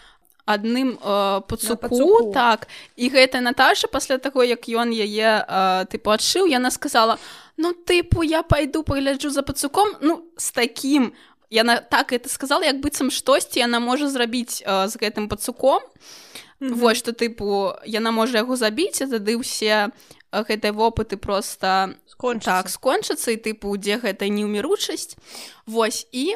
[0.47, 2.67] адным э, пацуку так.
[2.95, 7.19] І гэта Наташа пасля таго як ён яе э, тыпу адшыў яна сказала
[7.57, 11.11] ну тыпу я пайду пагляджу за пацуком ну з такім.
[11.49, 15.83] Яна так это сказала як быццам штосьці яна можа зрабіць э, з гэтым пацуком.
[15.83, 16.75] Mm -hmm.
[16.75, 19.91] вось што тыпу яна можа яго забіць тады ўсе
[20.31, 25.17] гэтыя вопыты просто сконча так скончацца і тыпу дзе гэта неўміручасць
[25.65, 26.35] Вось і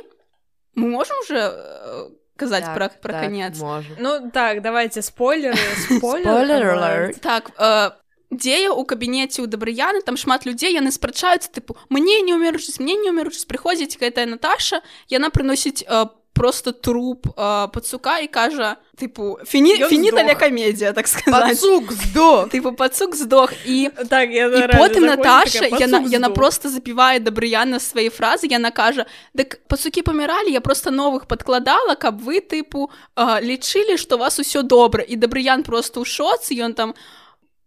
[0.76, 1.42] мы можем уже
[2.42, 3.60] сказать так, про, про так, конец.
[3.60, 3.96] Можем.
[4.00, 5.58] Ну так, давайте спойлеры.
[5.98, 7.92] Спойлер Так, э,
[8.32, 12.96] дзея у кабінеце ў дабрыяны там шмат людзей яны спрачаюцца тыпу мне не умеручыць мне
[12.96, 16.08] не умеручыць прыходзіць гэтая Наташа яна прыносіць э,
[16.42, 21.58] просто труп э, пацука і кажа тыпу фіні фініталя камедія так сказать.
[21.58, 27.78] Здох тыпу пацук здох і так я і потым Наташа яна яна просто запівае дабрыяна
[27.78, 29.06] свае фразы яна кажа
[29.38, 34.66] дык пацукі паміралі я просто новых падкладала каб вы тыпу э, лічылі што вас усё
[34.66, 36.98] добра і дабрыян просто ў шоцы ён там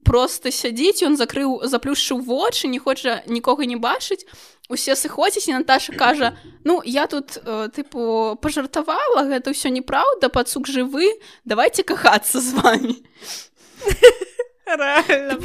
[0.05, 4.29] просто сядзіць ён закрыў заплюшчыў вочы не хоча нікога не бачыць.
[4.69, 10.69] Усе сыходзяць і Наташа кажа ну я тут э, тыпу пажартавала гэта ўсё неправда пацук
[10.69, 11.13] жывы
[11.45, 12.97] давайте кахацца з вами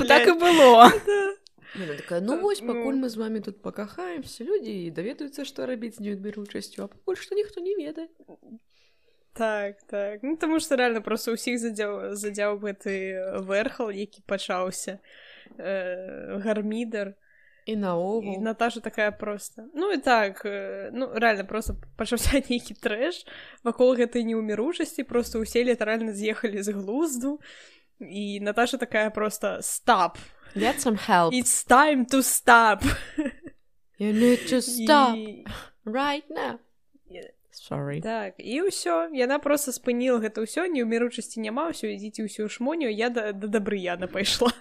[0.08, 0.91] так і было.
[1.98, 6.84] Такая ну вось пакуль мы з вами тут пакахаемся людзі і даведаюцца што рабіць неадміручасцю
[6.84, 8.08] а пакуль што ніхто не ведае
[9.34, 10.20] так так.
[10.24, 15.00] Ну таму што реально просто ўсіх задзяў задзяў гэты вэрхал які пачаўся
[15.58, 17.15] э, гармідар
[17.65, 19.70] і наогул Наташа такая просто.
[19.74, 23.26] Ну і так э, ну реально просто пачаўся нейкі трэш.
[23.63, 27.39] Вакол гэтай неўміручасці просто усе літаральна з'ехалі з глузду.
[28.00, 30.18] І Наташа такая просто стап
[31.34, 32.84] it's time to stop!
[34.00, 35.46] You need to stop і...
[35.86, 36.60] right now
[37.60, 38.02] Sorry.
[38.02, 42.88] так і ўсё яна просто спыніла гэта ўсё не ўміручасці няма ўсё ідзіце ўсю шмоню
[42.88, 44.54] я да, да дабрыяна пайшла.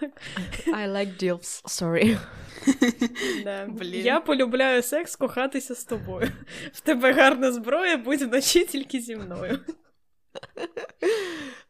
[0.67, 1.63] I like deals.
[1.65, 2.19] Sorry.
[3.45, 3.69] Да.
[3.83, 6.29] я полюбляю секс кохатися з тобою.
[6.73, 9.59] В тебе гарна зброя будь ночі тільки зі мною.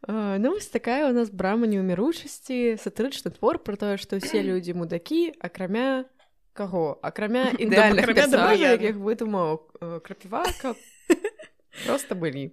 [0.08, 5.36] Ну вось такая у нас брама неўміручасці сатырычны твор про тое што ўсе людзі мудакі
[5.38, 6.08] акрамя
[6.56, 6.96] каго?
[7.02, 8.08] Акрамя ідэальных
[8.56, 9.68] якіх выдумаў
[10.00, 10.76] крапіва каб
[11.86, 12.52] просто былі.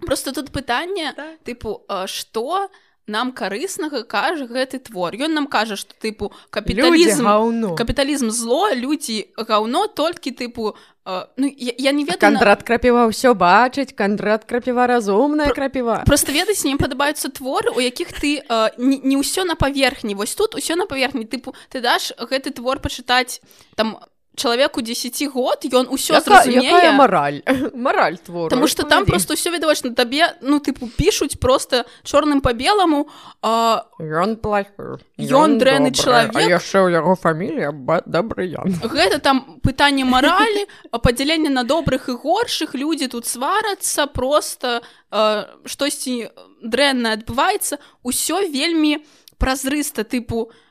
[0.00, 1.38] Просто тут пытанне так.
[1.44, 2.68] тыпу што
[3.06, 5.14] нам карыснага кажа гэты твор?
[5.14, 11.74] Ён нам кажа што тыпу капіталізм капіталізм зло людзі гаўно толькі тыпу Uh, ну, я,
[11.76, 12.64] я не ведаю кандрат на...
[12.64, 15.54] крапіва ўсё бачыць кандрат крапіва разумная Про...
[15.54, 16.00] крапіва.
[16.08, 20.16] просто ведаць не падабаюцца творы у якіх ты uh, не, не ўсё на паверхні.
[20.16, 21.28] Вось тут усё на паверхні.
[21.28, 23.44] Тыпу ты даш гэты твор пачытаць
[23.76, 24.00] там
[24.36, 27.42] чалавеку 10 год ён усё зразумее мараль
[27.74, 32.40] мараль твор Таму что там просто ўсё відавач на табе ну тыпу пішуць просто чорным
[32.40, 33.08] по беламу
[33.42, 34.36] ён
[35.18, 37.70] ён дрэнны чалавек яшчэ ў яго фамілія
[38.06, 44.82] добры ён гэта там пытанне маралі падзяленне на добрых і горшых людзі тут сварацца просто
[45.64, 46.30] штосьці
[46.62, 48.98] дрэнна адбываецца ўсё вельмі
[49.38, 50.63] празрыста тыпу у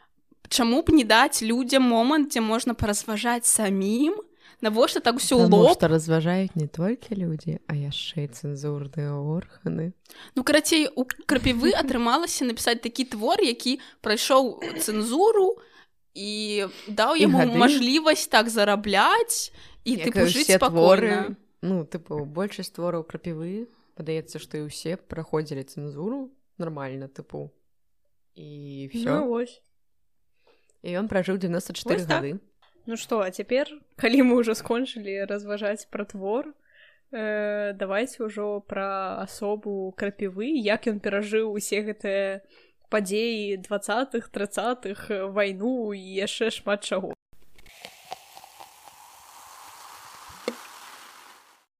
[0.53, 4.21] чаму б не даць людзям момант дзе можна паразважаць самім
[4.61, 9.91] навошта так усё лоб што разважаюць не толькі людзі а яшчэ цэнзурныя органы.
[10.37, 15.57] Ну карацей у крапівы атрымалася напісаць такі твор які прайшоў цэнзуру
[16.13, 19.49] і даў яму мажлівасць так зарабляць
[19.83, 20.13] і ты
[20.61, 21.35] творы
[21.65, 23.65] ну тыпу большасць твораў крапівы
[23.97, 26.29] падаецца што і ўсе праходзілі цэнзуру
[26.61, 27.49] нормально тыпу
[28.37, 29.45] і все ну,
[30.83, 32.41] і ён пражыў 94 гады так.
[32.85, 36.51] Ну што а цяпер калі мы ўжо скончылі разважаць пра твор
[37.15, 42.43] э, давайте ўжо пра асобу крапівы як ён перажыў усе гэтыя
[42.91, 47.15] падзеі двадцатых тридцатых вайну і яшчэ шмат чаго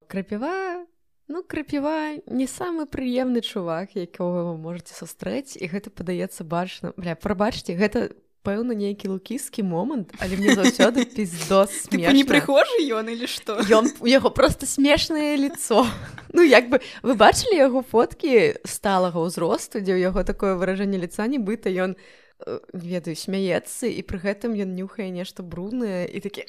[0.07, 0.87] крапіва
[1.27, 7.15] Ну крапіва не самы прыемны чувак, якога вы можете сустрэць і гэта падаецца бачна бля
[7.15, 8.11] прабачце гэта
[8.43, 13.63] пэўна нейкі лукіскі момант, але мне заўсёды піздос не прыхожы ён или што?
[13.71, 15.87] Ён у яго просто смешнае лицо.
[16.35, 21.23] Ну як бы вы бачылі яго фоткі сталага ўзросту, дзе ў яго такое выражэнне лица
[21.25, 26.43] нібыта ён э, ведаю смяецца і пры гэтым ён нюхае нешта бруднае і такі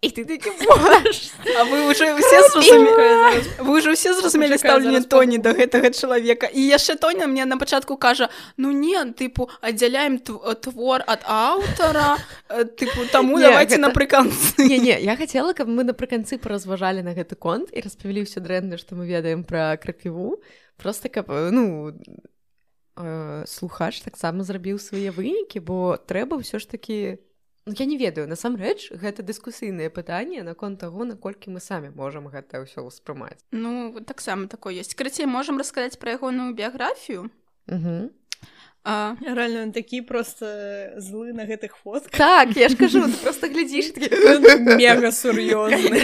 [0.00, 0.50] і ты такі
[1.56, 6.46] А вы уже все зразумелі вы уже все зразумелі стаўленне тоні да гэтага чалавека.
[6.46, 12.16] І яшчэ тоня мне на пачатку кажа ну не тыпу аддзяляем твор ад аўтара
[12.48, 13.88] тыпу таму давайте гэта...
[13.88, 18.40] напрыканцы не, не я хацела каб мы напрыканцы паразважалі на гэты конт і распавялі ўсё
[18.40, 20.40] дрэнна што мы ведаем пра крапіву.
[20.80, 21.92] Просто каб ну
[23.44, 27.20] слухач таксама зрабіў свае вынікі бо трэба ўсё ж такі
[27.66, 28.28] я не ведаю.
[28.28, 33.40] Насамрэч гэта дыскусійнае пытанне наконт таго наколькі мы самі можам гэта ўсё ўспрымаць.
[33.52, 34.96] Ну таксама такое ёсць.
[34.96, 37.30] Крыцей можам расказаць пра ягоную біяграфію?
[38.82, 39.16] А...
[39.20, 43.92] реально такі просто злы на гэтых фот так я ж кажу просто глядзіш
[44.80, 46.00] мега сур'ёзны.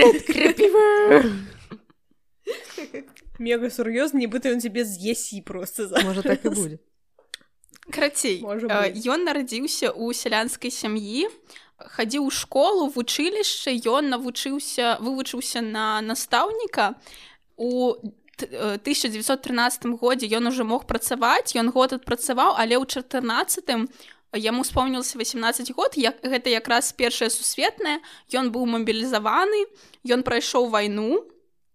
[3.38, 6.78] Мега сур'ёзны нібыта ён цябе з'есі просто можа так і будзе
[7.92, 11.30] Крацей ён нарадзіўся ў сялянскай сям'і
[11.78, 16.96] хадзіў у школу вучылішча ён навучыўся вывучыўся на настаўніка.
[17.56, 17.94] У
[18.36, 23.64] 1913 годзе ён уже мог працаваць ён год адпрацаваў але ў 14
[24.36, 28.00] яму спомнілася 18 год як гэта якраз першая сусветная
[28.32, 29.64] ён быў мабілізаваны
[30.04, 31.24] ён прайшоў вайну.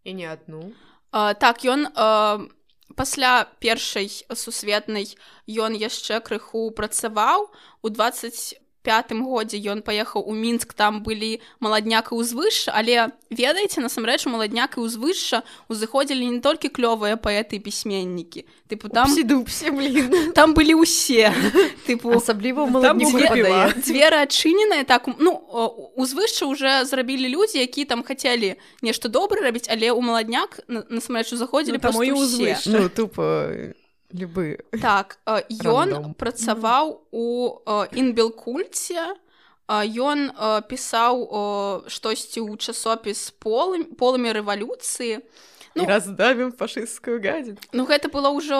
[0.03, 0.73] І не адну.
[1.11, 2.49] А, так ён у
[2.95, 5.07] пасля першай сусветнай
[5.47, 7.49] ён яшчэ крыху працаваў
[7.81, 13.81] у 20 пятым годзе ён паехаў у мінск там былі маладняк і ўзвышша але ведаеце
[13.81, 18.45] насамрэч маладняк і ўзвышша узыходзілі не толькі клёвыя паэты пісьменнікі.
[18.67, 19.71] Тыпу там дупсе
[20.33, 21.29] там былі ўсе.
[21.87, 22.65] Тыпу асабліва
[23.77, 25.37] дзверы адчыненыя так ну
[25.95, 31.77] узвышша уже зрабілі людзі які там хацелі нешта добра рабіць але ў маладняк насамрэч заходзілі
[31.77, 33.47] ну, па мою ну, тупо
[34.13, 35.17] любы так
[35.63, 37.27] ён працаваў у
[37.95, 39.15] інбелкульце
[39.71, 40.31] ён
[40.67, 41.15] пісаў
[41.87, 45.23] штосьці ў часопіс полым полымі рэвалюцыі
[45.75, 48.59] ну, раздавім фашысцкую гадзін Ну гэта было ўжо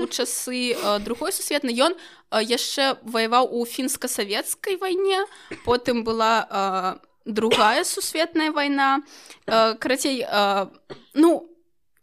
[0.00, 0.72] у часы
[1.04, 1.96] другой сусветнай ён
[2.32, 5.24] яшчэ ваяваў у фінска-савецкай вайне
[5.68, 9.04] потым была другая сусветная вайна
[9.44, 10.24] карацей
[11.14, 11.51] ну у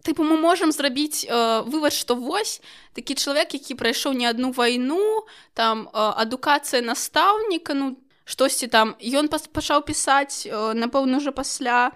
[0.03, 2.61] тыпу мы можемм зрабіць э, вывод што вось
[2.93, 7.97] такі чалавек які прайшоў не адну вайну там э, адукацыя настаўніка ну
[8.29, 8.95] штосьці там.
[9.01, 11.91] Ён пачаў пісаць э, напэўна уже пасля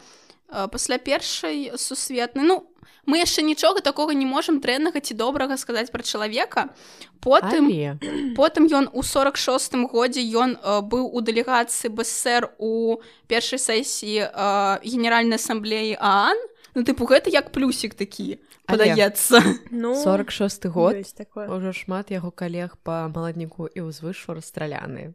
[0.49, 2.65] э, пасля першай сусветнай ну
[3.05, 6.73] мы яшчэ нічога такога не можемм дрэннага ці добрага сказаць пра чалавека
[7.19, 7.69] потым
[8.39, 14.79] потым ён у 46 годзе ён э, быў у дэлегацыі бСр у першай сесіі э,
[14.81, 16.37] генеральнай асамблеі аан
[16.75, 19.41] ну тыпу гэта як плюсік такі падаецца.
[19.71, 20.95] Ну 46 год.
[21.35, 25.13] ўжо шмат яго калег па маладніку і ўзвышу расстраляны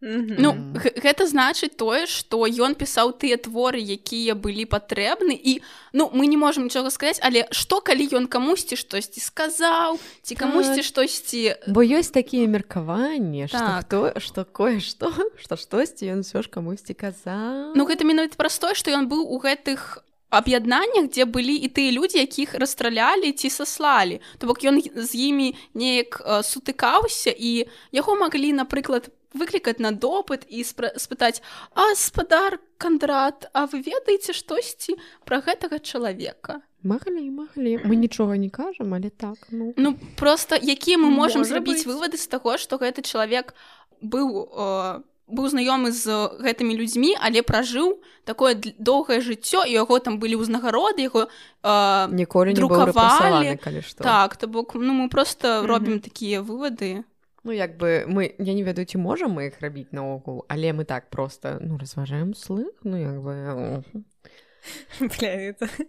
[0.00, 5.58] Ну гэта значыць тое што ён пісаў тыя творы якія былі патрэбны і
[5.90, 10.86] ну мы не можемм нічога сказаць але што калі ён камусьці штосьці сказаў ці камусьці
[10.86, 13.90] штосьці бо ёсць такія меркаванні так.
[13.90, 15.10] то што кое што
[15.42, 17.74] што штосьці ён все ж камусьці казаў.
[17.74, 22.20] Ну гэта менавіта простое што ён быў у гэтых аб'яднаннях дзе былі і тыя людзі
[22.20, 29.08] якіх расстралялі ці саслалі то бок ён з імі неяк сутыкаўся і яго маглі напрыклад
[29.32, 31.40] выклікаць на допыт і спытаць
[31.74, 38.50] а спадар кандрат А вы ведаеце штосьці пра гэтага чалавека маглі маглі мы нічога не
[38.50, 39.72] кажам але так ну.
[39.76, 43.54] Ну просто якія мы можемм зрабіць вывады з таго што гэты чалавек
[44.00, 44.52] быў
[45.28, 46.08] быў знаёмы з
[46.40, 51.28] гэтымі людзьмі але пражыў такое доўгае жыццё і яго там былі ўзнагароды яго
[51.62, 53.58] э, ніколі друкавалі.
[54.00, 57.04] так то бок ну мы просто робім такія вывады.
[57.44, 60.84] Ну як бы мы я не ведаю ці можам мы іх рабіць наогул але мы
[60.84, 63.84] так просто ну разважаем слых ну як бы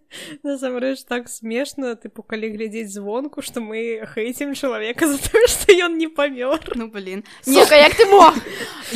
[0.44, 5.98] насамрэч так смешна тыпу калі глядзець звонку што мы хэйцем чалавека за тое што ён
[5.98, 7.24] не памёр ну блин.
[7.42, 8.36] Сука, як ты мог?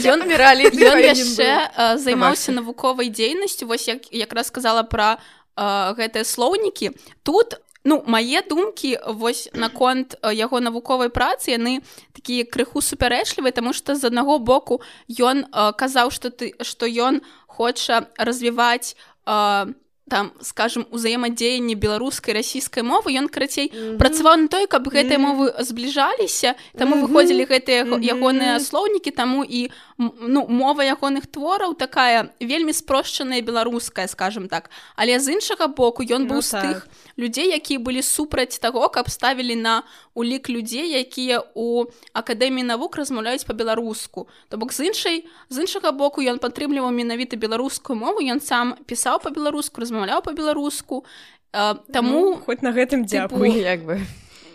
[0.06, 5.18] Ён уміралі ён яшчэ займаўся навуковай дзейнасцю вось як якраз сказала пра
[5.56, 6.92] гэтыя слоўнікі
[7.24, 11.84] тут Ну, мае думкі вось наконт яго навуковай працы яны
[12.16, 14.80] такія крыху супярэчлівыя таму што з аднаго боку
[15.20, 17.20] ён казаў што ты што ён
[17.52, 18.96] хоча развіваць
[19.26, 19.76] um
[20.10, 23.98] там скажем узаемадзеянне беларускай расійскай мовы ён карацей mm -hmm.
[23.98, 25.36] працаваў на той каб гэтыя mm -hmm.
[25.36, 27.08] мовы збліжаліся таму mm -hmm.
[27.08, 28.14] выходзілі гэтыя mm -hmm.
[28.14, 35.20] ягоныя слоўнікі таму і ну мова ягоных твораў такая вельмі спрошчаная беларуская скажем так але
[35.20, 36.64] з іншага боку ён быў ну, з так.
[36.64, 36.88] тых
[37.18, 39.84] людзей якія былі супраць таго каб ставілі на
[40.14, 46.22] улік людзей якія у акадэміі навук размаўляюць по-беларуску то бок з іншай з іншага боку
[46.22, 51.06] ён падтрымліваў менавіта беларускую мову ён сам пісаў по-беларуску размаўляў по-беларуску
[51.52, 53.52] таму ну, хоць на гэтым дзякуй.
[53.74, 54.02] Як бы.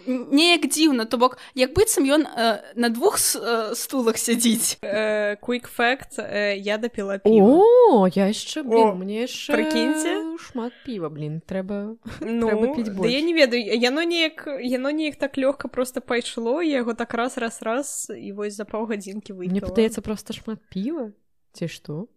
[0.08, 4.80] неяк дзіўна то бок як быццам ён э, на двух э, стулах сядзіць.
[4.80, 12.46] Quick fact э, я дапіла о я яшчэ мне прыкіньце шмат піва блин трэба ну
[12.48, 17.14] трэба да я не ведаю яно неяк яно неяк так лёгка просто пайшло яго так
[17.14, 21.12] раз раз раз і вось за паўгадзінкі вы мне падаецца просто шмат піва
[21.52, 22.08] ці што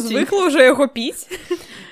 [0.00, 1.28] звыкла уже яго піць.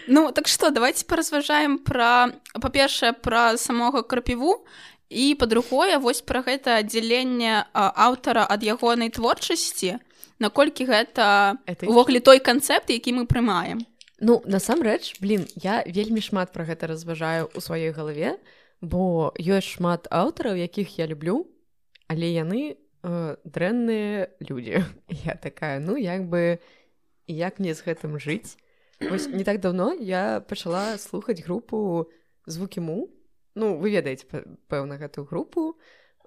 [0.06, 4.64] Ну так что давайте паразважаем пра па-першае пра самога крапіву
[5.08, 9.98] і па-другое вось пра гэта аддзяленне аўтара ад ягонай творчасці
[10.38, 13.86] наколькі гэта увогуле той канцэпт які мы прымаем.
[14.20, 18.36] Ну насамрэч блин я вельмі шмат пра гэта разважаю у сваёй галаве
[18.80, 21.48] бо ёсць шмат аўтараў якіх я люблю
[22.08, 24.80] але яны Э, дрэнныя людзі
[25.28, 26.56] я такая ну як бы
[27.28, 28.56] як мне з гэтым жыць
[28.96, 32.08] Вось не так давно я пачала слухаць групу
[32.46, 33.12] звукі му
[33.54, 34.24] ну вы ведаеце
[34.72, 35.76] пэўна гэтую групу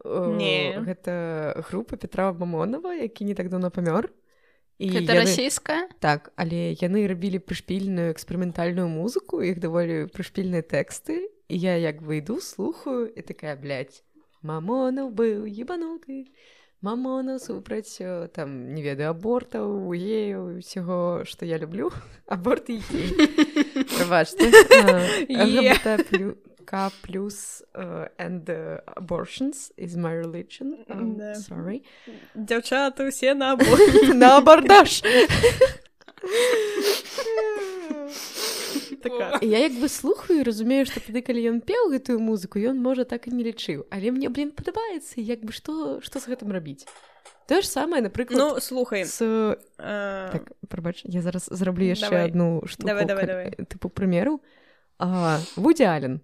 [0.05, 0.77] не.
[0.77, 4.13] гэта група Петра мамонова які не так давно памёр
[4.77, 5.25] і яны...
[5.25, 5.89] расійская?
[5.97, 11.33] Так але яны рабілі прышпільную эксперыментальную музыку іх даволі прышпільныя тэксты.
[11.49, 14.03] І я як выйду слухаю і такая блядь,
[14.45, 16.29] мамонов быў ебануты
[16.81, 17.97] мамона супраць
[18.33, 21.91] там не ведаю абортаў ею усяго што я люблю
[22.27, 22.69] аборт
[26.67, 27.63] к плюс
[28.19, 28.49] and
[28.97, 30.75] abortions is my religion.
[32.35, 33.55] Дзяўчаты усе на
[34.13, 35.01] на абордаж
[39.01, 39.39] така.
[39.41, 43.27] я як бы слухаю разумею што тады калі ён пеў гэтую музыку ён можа так
[43.27, 46.85] і не лічыў але мне блин падабаецца як бы што што з гэтым рабіць
[47.47, 49.21] тое ж самае напрыклад ну слухай с
[49.77, 50.29] а...
[50.31, 53.47] так, прабач я зараз зраблю яшчэ одну штуку давай, давай, давай.
[53.65, 54.41] тыпу прымеру
[55.55, 56.21] вудзялен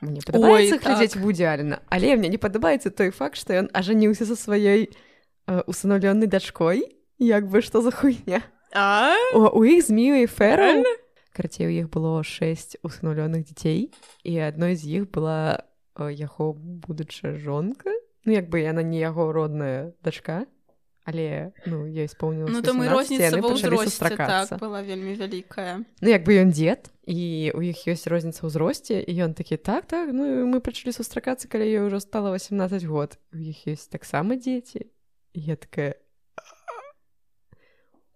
[0.00, 1.22] мне падабаецца глядзець так.
[1.22, 4.90] вудзялена але мне не падабаецца той факт што ён ажаніўся са сваёй
[5.46, 6.86] усыноўлёнай дачкой
[7.18, 8.42] як бы што за хуйня?
[8.74, 9.14] А?
[9.34, 10.88] У іх змію і феральна
[11.32, 13.90] карацей у іх было шэсць усынулёных дзяцей
[14.24, 15.64] і адной з іх была
[15.98, 17.90] яго будучая жонка
[18.24, 20.46] ну як бы яна не яго родная дачка
[21.04, 22.74] але ну я исполнил ну, так,
[24.60, 29.12] была вельмі вялікая ну як бы ён дзед і у іх ёсць розніца ўзросце і
[29.26, 33.42] ён такі так так ну мы пачалі сустракацца калі я ўжо стала 18 год у
[33.42, 34.86] іх ёсць таксама дзеці
[35.34, 35.98] я такая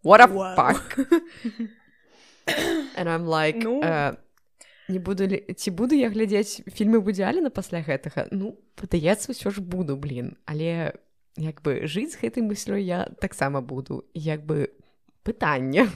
[0.06, 0.94] what a fuck
[2.98, 3.80] and I'm like ну...
[3.80, 4.16] uh,
[4.88, 9.60] не буду ли ці буду я глядзець фільмы будзяліна пасля гэтага ну падаецца ўсё ж
[9.60, 10.36] буду блин.
[10.46, 10.94] Але
[11.36, 14.04] як бы жыць з гэтай мыслёй я таксама буду.
[14.14, 14.70] Як бы
[15.24, 15.88] пытанне.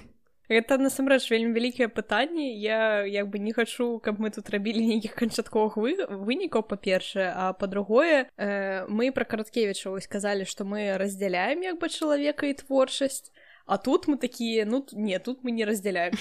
[0.50, 2.58] Это насамрэч вельмі вялікае пытанне.
[2.58, 7.30] Я як бы не хачу каб мы тут рабілі нейкіх канчатковых вы вынікаў па-першае.
[7.30, 12.58] А па-другое э, мы пра караткевіча вось сказалі што мы раздзяляем як бы чалавека і
[12.58, 13.30] творчасць
[13.70, 16.12] А тут мы такія ну не тут мы не раздзяляем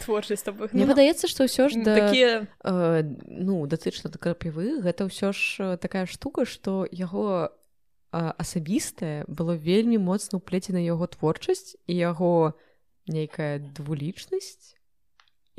[0.00, 5.36] творчасць Мне падаецца што ўсё ж да, такія э, ну датычна да крапівы гэта ўсё
[5.36, 7.52] ж такая штука што яго
[8.08, 12.56] асабістае было вельмі моцна ўплецена яго творчасць і яго
[13.04, 14.72] нейкая двулічнасць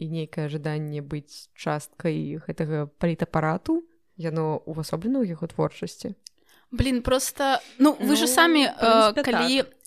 [0.02, 3.86] і нейкае жаданне быць часткай гэтага палітапарату
[4.18, 6.18] яно ўвасоблена ў яго творчасці
[6.74, 9.79] блин просто ну вы ну, же самі э, калі так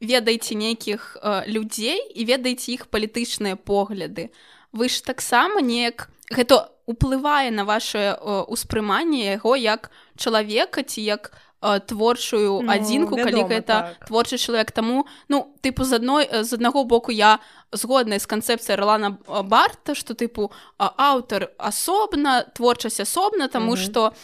[0.00, 4.32] ведаеце нейкіх людзей і ведаеце іх палітычныя погляды.
[4.72, 8.16] Вы ж таксама неяк гэта уплывае на ваше
[8.48, 14.08] ўспрыманне яго як чалавека ці як творчую ну, адзінку калі гэта так.
[14.08, 14.72] творчы чалавек.
[14.72, 17.38] Таму ну тыпу з адной з аднаго боку я
[17.72, 20.48] згодная з канцэпцыяй ролана барта што тыпу
[20.80, 24.16] аўтар асобна творчасць асобна таму што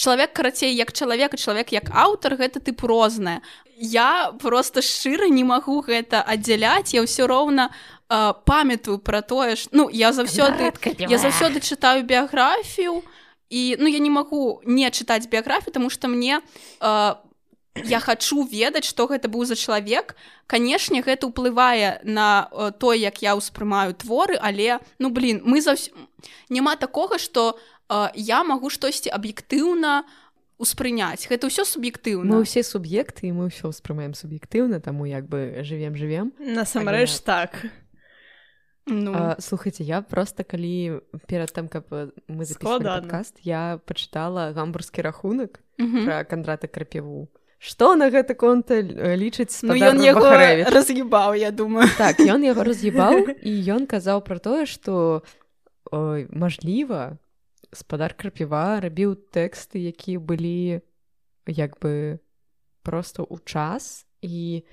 [0.00, 3.44] чалавек карацей як чалавек чалавек як аўтар гэта тыпу рознае.
[3.76, 9.68] Я просто шчыра не магу гэта аддзяляць я ўсё роўна э, памятаю пра тое ж
[9.72, 10.72] ну я заўсёды
[11.04, 13.04] я заўсёды чытаю біяграфію
[13.50, 16.40] і ну я не магу не чытаць біяграфію тому что мне
[16.80, 17.14] э,
[17.84, 20.16] я хочу ведаць што гэта быў за чалавек.
[20.48, 25.92] Канешне гэта ўплывае на э, то як я ўспрымаю творы але ну блин мы заўсё
[26.48, 27.79] няма такога что э,
[28.14, 30.04] я магу штосьці аб'ектыўна
[30.60, 35.64] успрыняць гэта ўсё суб'ектыўна мы ўсе суб'екты і мы ўсё ўспрымаем суб'ектыўна таму як бы
[35.64, 37.24] жывем жывем насамрэч Але...
[37.24, 37.50] так.
[38.86, 39.12] Ну.
[39.14, 41.88] А, слухайте я просто калі перад тым каб
[42.28, 47.28] мы запаскаст я пачытала гамбургскі рахунак про кандрата крапеву
[47.60, 50.32] Што на гэты конта лічыць ну, ён яго
[50.72, 51.84] раз'ебаў я думаю.
[52.00, 55.20] Так ён яго раз'ебаў і ён казаў пра тое што
[55.92, 57.20] мажліва
[57.72, 60.82] спадар крапіва рабіў тэксты якія былі
[61.46, 62.18] як бы
[62.82, 64.06] просто ў час.
[64.22, 64.64] І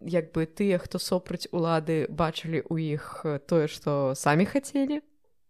[0.00, 5.00] як бы тыя хто супраць улады бачылі ў іх тое што самі хацелі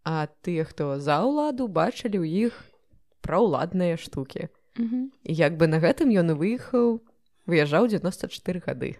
[0.05, 2.55] а тыя хто за ўладу бачылі ў іх
[3.25, 4.49] праўладныя штукі.
[4.77, 5.05] Mm -hmm.
[5.23, 7.01] і як бы на гэтым ён і выехаў
[7.47, 8.97] выязджаў 94 гады.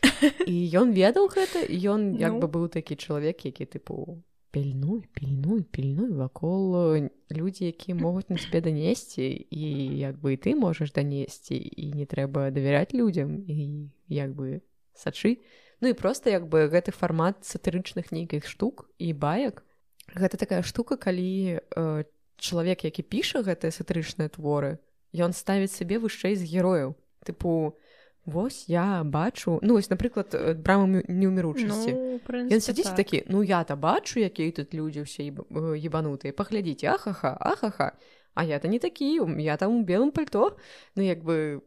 [0.46, 2.40] І ён ведаў гэта ён як ну...
[2.40, 8.36] бы быў такі чалавек які тыпу пільнуй пільнуй пільнуй вакол э, людзі якія могуць на
[8.36, 9.64] цябе данесці і
[9.98, 14.60] як бы ты можаш данесці і не трэба давяряць людзям і як бы
[14.94, 15.38] сачы
[15.80, 19.64] Ну і просто як бы гэты фармат сатырычных нейкіх штук і баек.
[20.12, 22.04] Гэта такая штука калі э,
[22.36, 24.76] чалавек які піша гэтыя сатырычныя творы
[25.16, 27.00] ён ставіць сабе вышэй з герояў.
[27.24, 27.80] Тыпу
[28.24, 32.96] Вось я бачу ну вось напрыклад браму неуміручасці ну, ён сядзіць так.
[32.96, 35.32] такі ну я-то бачу якія тут людзі ўсе
[35.80, 37.96] ебанутыя паглядзіце ахаха ахаха
[38.34, 40.56] а я-то не такі я там у белым пальто.
[40.96, 41.62] Ну як бы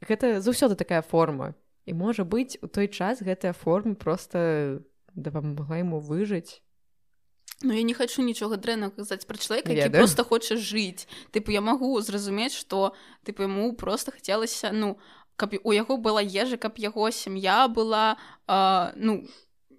[0.00, 1.54] гэта заўсёды такая форма.
[1.86, 4.82] І можа быць у той час гэтая форма просто
[5.14, 6.62] дапамагла яму выжыць.
[7.62, 11.06] Ну я не хочу нічога дрэнна казаць пра чалавека які просто хоча жыць.
[11.30, 12.94] Тыпу я магу зразумець што
[13.24, 14.98] тыпу яму просто хацелася ну
[15.36, 18.16] каб у яго была ежа каб яго сям'я была
[18.46, 19.26] э, ну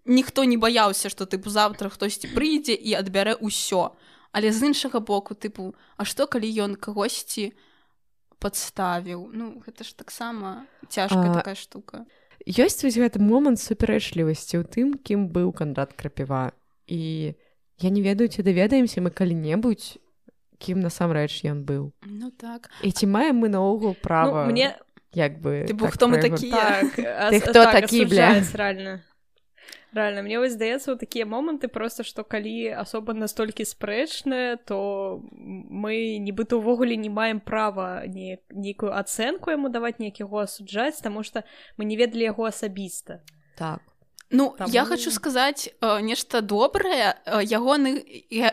[0.05, 3.95] ніхто не баяўся што тыпу завтра хтосьці прыйдзе і адбярэ ўсё.
[4.35, 7.55] Але з іншага боку тыпу А што калі ён кагосьці
[8.39, 11.33] подставіў ну гэта ж таксама цяжкая а...
[11.33, 12.05] такая штука.
[12.45, 16.53] ёсць вось гэты момант супярэчлівасці ў тым кім быў кандрат крапіва.
[16.85, 17.33] І
[17.79, 19.97] я не ведаю ці даведаемся мы калі-небудзь
[20.59, 21.91] кім насамрэч ён быў.
[22.05, 22.69] Ну так.
[22.83, 24.77] І ці маем мы наогул права ну, мне
[25.15, 26.95] як бы ты так хто мы такі так,
[27.31, 28.43] ты хто так, такі бля?
[28.53, 29.01] реально.
[29.95, 36.19] Реально мне вось здаецца у такія моманты просто што калі асоба настолькі спрэчная то мы
[36.19, 41.47] нібыта увогуле не маем права не нейкую ацэнку яму даваць нейкіго асуджаць таму што
[41.79, 43.23] мы не ведалі яго асабіста
[43.55, 43.79] так.
[44.29, 44.71] Ну Таму...
[44.71, 48.03] я хочу сказаць э, нешта добрае э, ягоны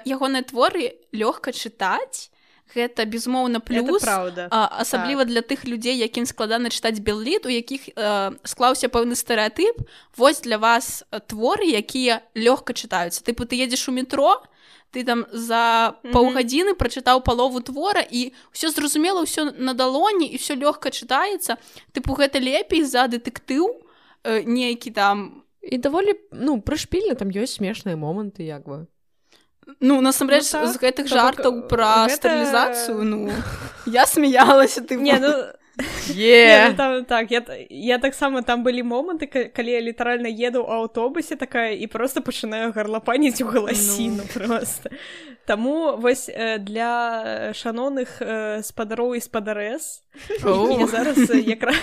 [0.06, 2.30] ягоныя творы лёгка чытаць
[2.75, 5.29] гэта безумоўна плюс правда асабліва так.
[5.29, 9.85] для тых людзей якім складана чытаць белліт у якіх э, склаўся пэўны стэеатып
[10.16, 14.43] вось для вас творы якія лёгка чытаюцца тыпу ты едзеш у метро
[14.93, 16.12] ты там за mm -hmm.
[16.12, 21.57] паўгадзіны прачытаў палову твора і ўсё зразумела ўсё на далоні і все лёгка чытаецца
[21.93, 23.64] тыпу гэта лепей за дэтэктыў
[24.25, 28.87] э, нейкі там і даволі ну прышпільна там ёсць смешныя моманты як бы
[29.80, 30.68] Ну насамрэч ну, так.
[30.68, 32.16] з гэтых жартаў пра гэта...
[32.16, 33.30] стэрылізацыю ну
[33.86, 35.32] я смяялася ты не ну
[36.08, 36.70] Yeah.
[36.70, 41.36] ну, там, так я, я таксама там былі моманты калі я літаральна еду ў аўтобусе
[41.36, 44.28] такая і просто пачынаю гарлапаніць у галасіну ну.
[44.34, 44.90] просто
[45.44, 50.04] Таму вось э, для шаноных э, спадароў і спадарэс
[50.86, 51.74] зараз якра...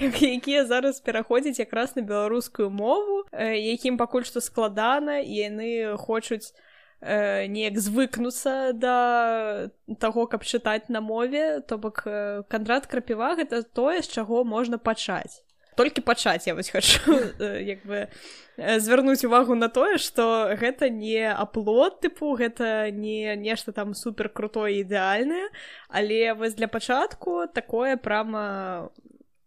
[0.20, 6.54] якія зараз пераходзяць якраз на беларускую мову э, якім пакуль што складана і яны хочуць
[7.00, 13.62] э, неяк звыкнуцца да таго каб чытаць на мове то бок э, кандрат крапіва гэта
[13.62, 15.44] тое з чаго можна пачаць.
[15.78, 16.98] Толькі пачаць я вось хачу
[17.38, 18.08] э, як бы
[18.56, 24.28] э, звярнуць увагу на тое што гэта не аплот тыпу гэта не нешта там супер
[24.28, 25.48] крутое ідэальнае
[25.88, 28.90] але вось для пачатку такое прама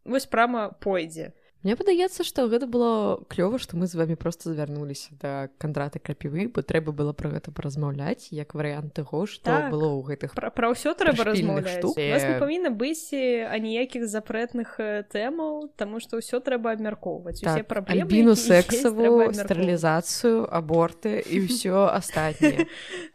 [0.05, 5.13] вось прама пойдзе Мне падаецца што гэта было клёва што мы з вами просто звярнуліся
[5.21, 9.69] да кандраты крапівы бо трэба было пра гэта паразмаўляць як варыянт таго што так.
[9.69, 14.81] было ў гэтых пра, пра ўсё трэба размаўляць не павінна быць аніякіх запрэтных
[15.13, 22.65] тэмаў таму што ўсё трэба абмяркоўваць так, праблеміну сексаву стэрылізацыю аборты і ўсё астатняе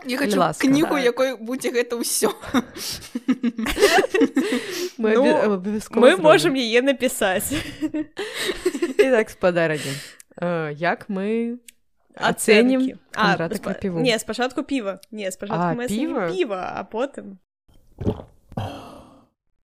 [0.06, 1.02] кнігу так.
[1.02, 2.30] якой будзе гэта ўсё
[5.02, 5.58] мы, ну,
[5.98, 7.50] мы можемм яе напісаць
[8.98, 9.92] і так спадарані
[10.76, 11.58] як мы
[12.16, 12.96] ацэнім
[13.80, 17.38] піву не спачатку піва не спачатку піва піва а потым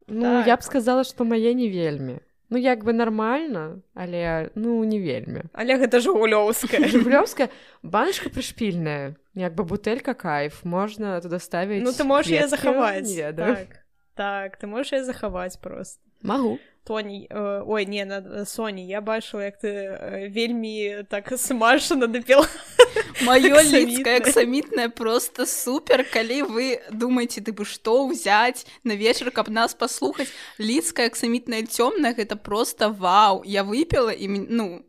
[0.08, 0.48] ну так.
[0.48, 5.50] я б сказала што мае не вельмі ну як бы нармальна але ну не вельмі
[5.54, 7.50] але гэта ж гулёўская жулёўская
[7.84, 10.66] баншка прышпільная як бы бутэлька кайф.
[10.66, 16.04] Можна туда ставіць ну ты можаш я захаваць так так ты можаш я захаваць просто.
[16.22, 16.60] Магу
[16.90, 22.50] тоні э, ой не на соні я бачыла як ты э, вельмі так смашана дапіла
[23.22, 29.54] маё лідская аксамітная просто супер калі вы думаеце ты бы што ўзяць на вечар каб
[29.54, 33.46] нас паслухаць лідская аксамітная цёмная гэта просто вау.
[33.46, 34.82] Я выпіла і ну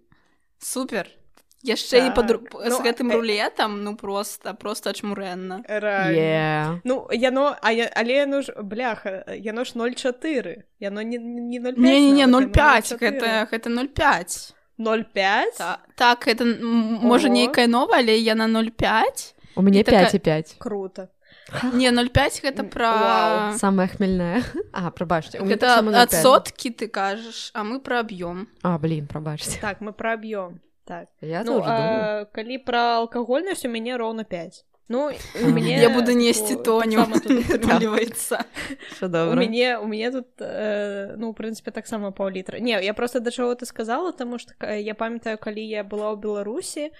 [0.56, 1.19] супер
[1.62, 2.06] яшчэ так.
[2.06, 6.80] і под ну, з гэтым рулетам ну просто просто чмурэнна yeah.
[6.84, 11.78] ну яно а я, але яно ж бляха яно ж 04 яно не не 05,
[11.78, 18.16] не, не, не 05 гэта гэта 05 05 Та, так это можа нейкая новая але
[18.16, 21.08] я на 05 у мяне 5 і 5 круто.
[21.74, 24.42] Не 05 гэта пра самая хмельная.
[24.72, 29.92] А прабачце гэта адсоткі ты кажаш а мы пра аб'ём а блин прабачце так мы
[29.92, 31.08] пра аб'ём так.
[31.22, 35.10] Я ну, а, калі пра алкагольнасць у мяне роўна 5 ну
[35.54, 38.42] мне я буду несці тонюваецца
[39.06, 43.30] у мяне у мяне тут э, ну у прынцыпе таксама паўлітра не я просто да
[43.30, 46.90] чаго ты сказала таму што я памятаю калі я была ў беларусі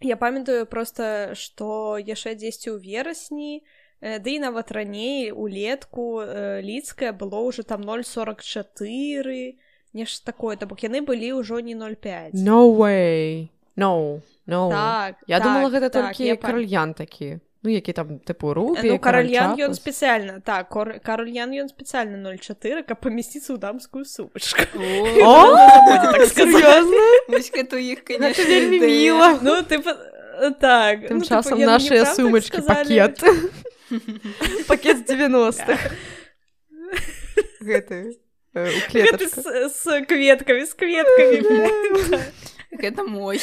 [0.00, 3.60] я памятаю просто што яшчэ дзесьці ў верасні
[4.00, 9.60] э, ды і нават раней улетку э, лідская было ўжо там 044
[9.92, 13.48] нешта такое то бок яны былі ўжо не 05 no way.
[13.76, 14.70] No no.
[14.70, 18.98] Так, я так, думала гэта так, толькі каральян такі ну які там тыпу рубі ну,
[18.98, 20.70] каральян ён спецыяльна так
[21.02, 24.06] каральян ён спецыяльна 04 каб памясціцца ў дамскую
[28.46, 29.82] вельмі міла ну ты
[30.60, 33.22] так тым часам нашыя сумачкі пакет.
[34.68, 35.78] Пакет 90
[37.60, 38.18] гэты
[38.56, 41.42] с кветками с кветками
[42.70, 43.38] это мой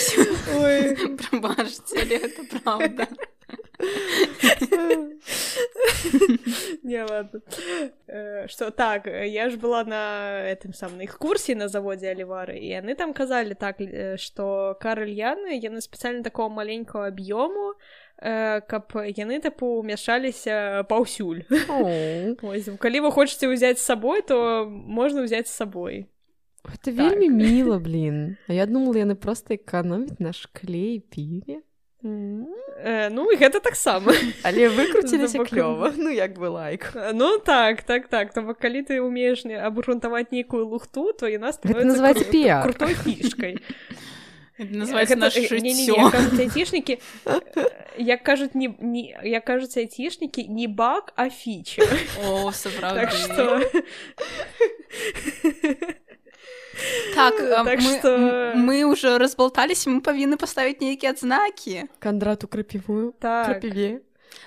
[1.18, 3.08] пробачце это правда.
[6.84, 7.42] Не ладно.
[8.48, 12.96] Что так я ж была на этом самом их курсе на заводе оливары и яны
[12.96, 13.78] там казалі так
[14.20, 17.76] что каральяны яны спецыяльна такого маленького аб'ёму
[18.24, 21.44] каб яны тыпу умяшаліся паўсюль
[22.84, 26.08] калі вы хочаце ўзяць з сабой то можна ўзяць з сабой
[26.64, 27.36] это вельмі так.
[27.36, 28.38] міла блин.
[28.48, 31.60] А я думала яны просто эканоміць наш клей піве
[32.04, 34.12] э, ну і гэта таксама
[34.48, 38.34] але выкруціліся клёва ну як бы лайк ну так так так.
[38.34, 43.60] То калі ты умееш не абгрунтаваць нейкую лухту то яна называть пе крутой фішкай
[46.40, 47.00] айцішнікі
[47.98, 51.82] як кажуць не, не як кажуць айцішнікі не бак а фіча
[52.80, 53.62] так что
[57.16, 58.54] так, так мы, что...
[58.56, 63.62] мы уже разболтались мы павінны паставіць нейкія адзнакі кандрату крапівую так.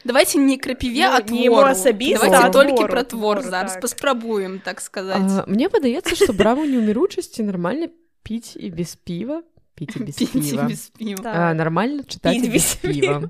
[0.04, 3.82] давайте не крапіве ну, не асабіста давайте толькі пра твор зараз так.
[3.82, 7.90] паспрабуем так сказаць мне падаецца што браму неўміручасці нармальна
[8.22, 9.42] піць і без піва
[9.76, 10.64] піць без піва.
[10.64, 11.22] без піва.
[11.22, 11.36] Так.
[11.36, 13.28] А, нармальна чытаць без піва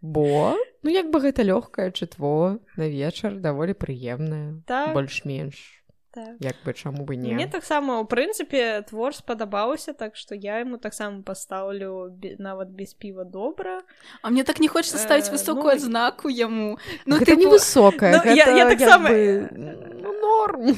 [0.00, 4.94] бо ну як бы гэта лёгкае чытво на вечар даволі прыемнае так.
[4.94, 5.82] больш-менш
[6.14, 6.36] так.
[6.38, 10.78] як бы чаму бы не мне таксама ў прынцыпе твор спадабаўся так што я ему
[10.78, 13.82] таксама пастаўлю нават без піва добра
[14.22, 18.34] А мне так не хочется ставіць высокую э, ну, знаку яму ну ты невысокая ну,
[18.34, 19.10] я, я так сама...
[19.10, 19.48] бы...
[19.50, 20.76] ну, норм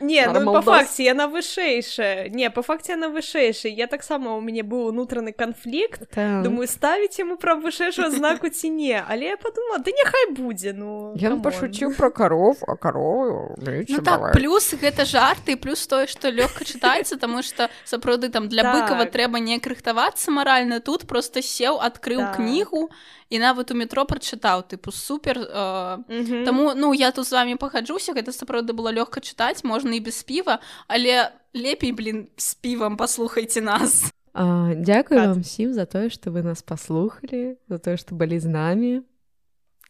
[0.00, 4.62] не ну по факце яна вышэйшая не по факце яна вышэйшая я таксама у мяне
[4.62, 6.42] быў унутраны канфлікт так.
[6.42, 11.14] думаю ставіць яму пра вышэйшую знаку ці не але я подумала да няхай будзе ну
[11.14, 16.64] ён пашуціў про каров а карову ну, так, плюс гэта жарты плюс тое што лёгка
[16.64, 18.74] чытаецца таму што сапраўды там для так.
[18.74, 22.36] быкава трэба не крыхтавацца маральна тут просто сеў адкрыў так.
[22.36, 22.90] кнігу
[23.33, 28.13] і нават у метро прачытаў тыпу супер э, Таму ну я тут з вами пагаджуся
[28.13, 33.61] гэта сапраўды было лёгка чытаць можна і без піва але лепей блин з півам паслухайте
[33.61, 38.39] нас а, Дякую вам всім за тое што вы нас паслухалі за тое што былі
[38.39, 38.93] з намі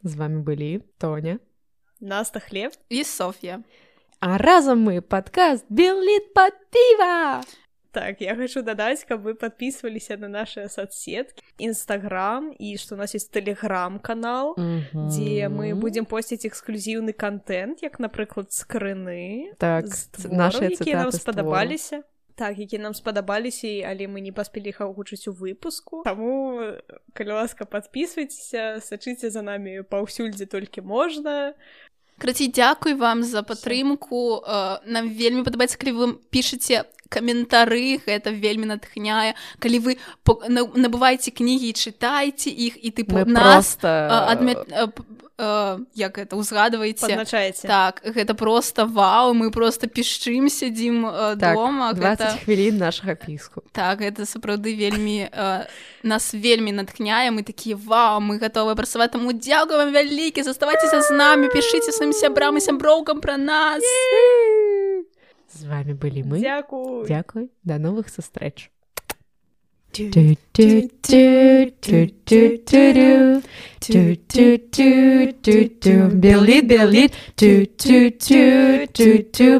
[0.03, 1.39] з вами былі Тоня
[1.99, 3.63] Наста хлеб і Софья
[4.19, 7.43] А разам мы падкаст Белліт пад піва!
[7.94, 13.14] Так, я хочу дадаць, каб вы подписываліся на наши соцсетки, Инстаграм і што у нас
[13.14, 15.08] есть тэлеграм-канал, mm -hmm.
[15.08, 19.84] дзе мы будзем посціць эксклюзіўны контент, як, напрыклад, скрыны так,
[20.30, 22.02] наши якія нам спадабаліся.
[22.34, 26.02] Так, які нам спадабаліся, але мы не паспелі іх агучыць у выпуску.
[26.04, 26.60] Таму
[27.12, 31.54] калі ласка подписывайтеся, сачыце за намі паўсюль, дзе толькі можна.
[32.18, 34.42] Краці, дзякуй вам за падтрымку.
[34.86, 36.84] Нам вельмі падабаецца, калі вы пішаце
[37.14, 39.92] каментары гэта вельмі натхняе калі вы
[40.26, 44.66] набываеце кнігі чытайце іх і ты нас адмет
[45.94, 51.02] як это узгадваеце назначаеце так гэта просто вау мы просто пішчым сядзім
[51.40, 51.92] так, дома.
[51.92, 52.38] 20 гэта...
[52.44, 55.26] хвілін нашага піску так это сапраўды вельмі
[56.02, 61.10] нас вельмі натхняе мы такія вау мы гатовы працаваць таму дзякую вам вялікі заставайцеся з
[61.10, 63.82] намі пішыце сваім сябрам і сяброўкам пра нас
[65.54, 66.38] з вами былі мы.
[66.38, 68.70] Дзякуй дзякуй да новых сустрэч
[76.14, 77.10] Белі белі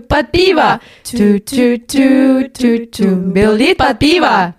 [0.09, 0.81] под піва
[3.35, 4.55] Белі под піва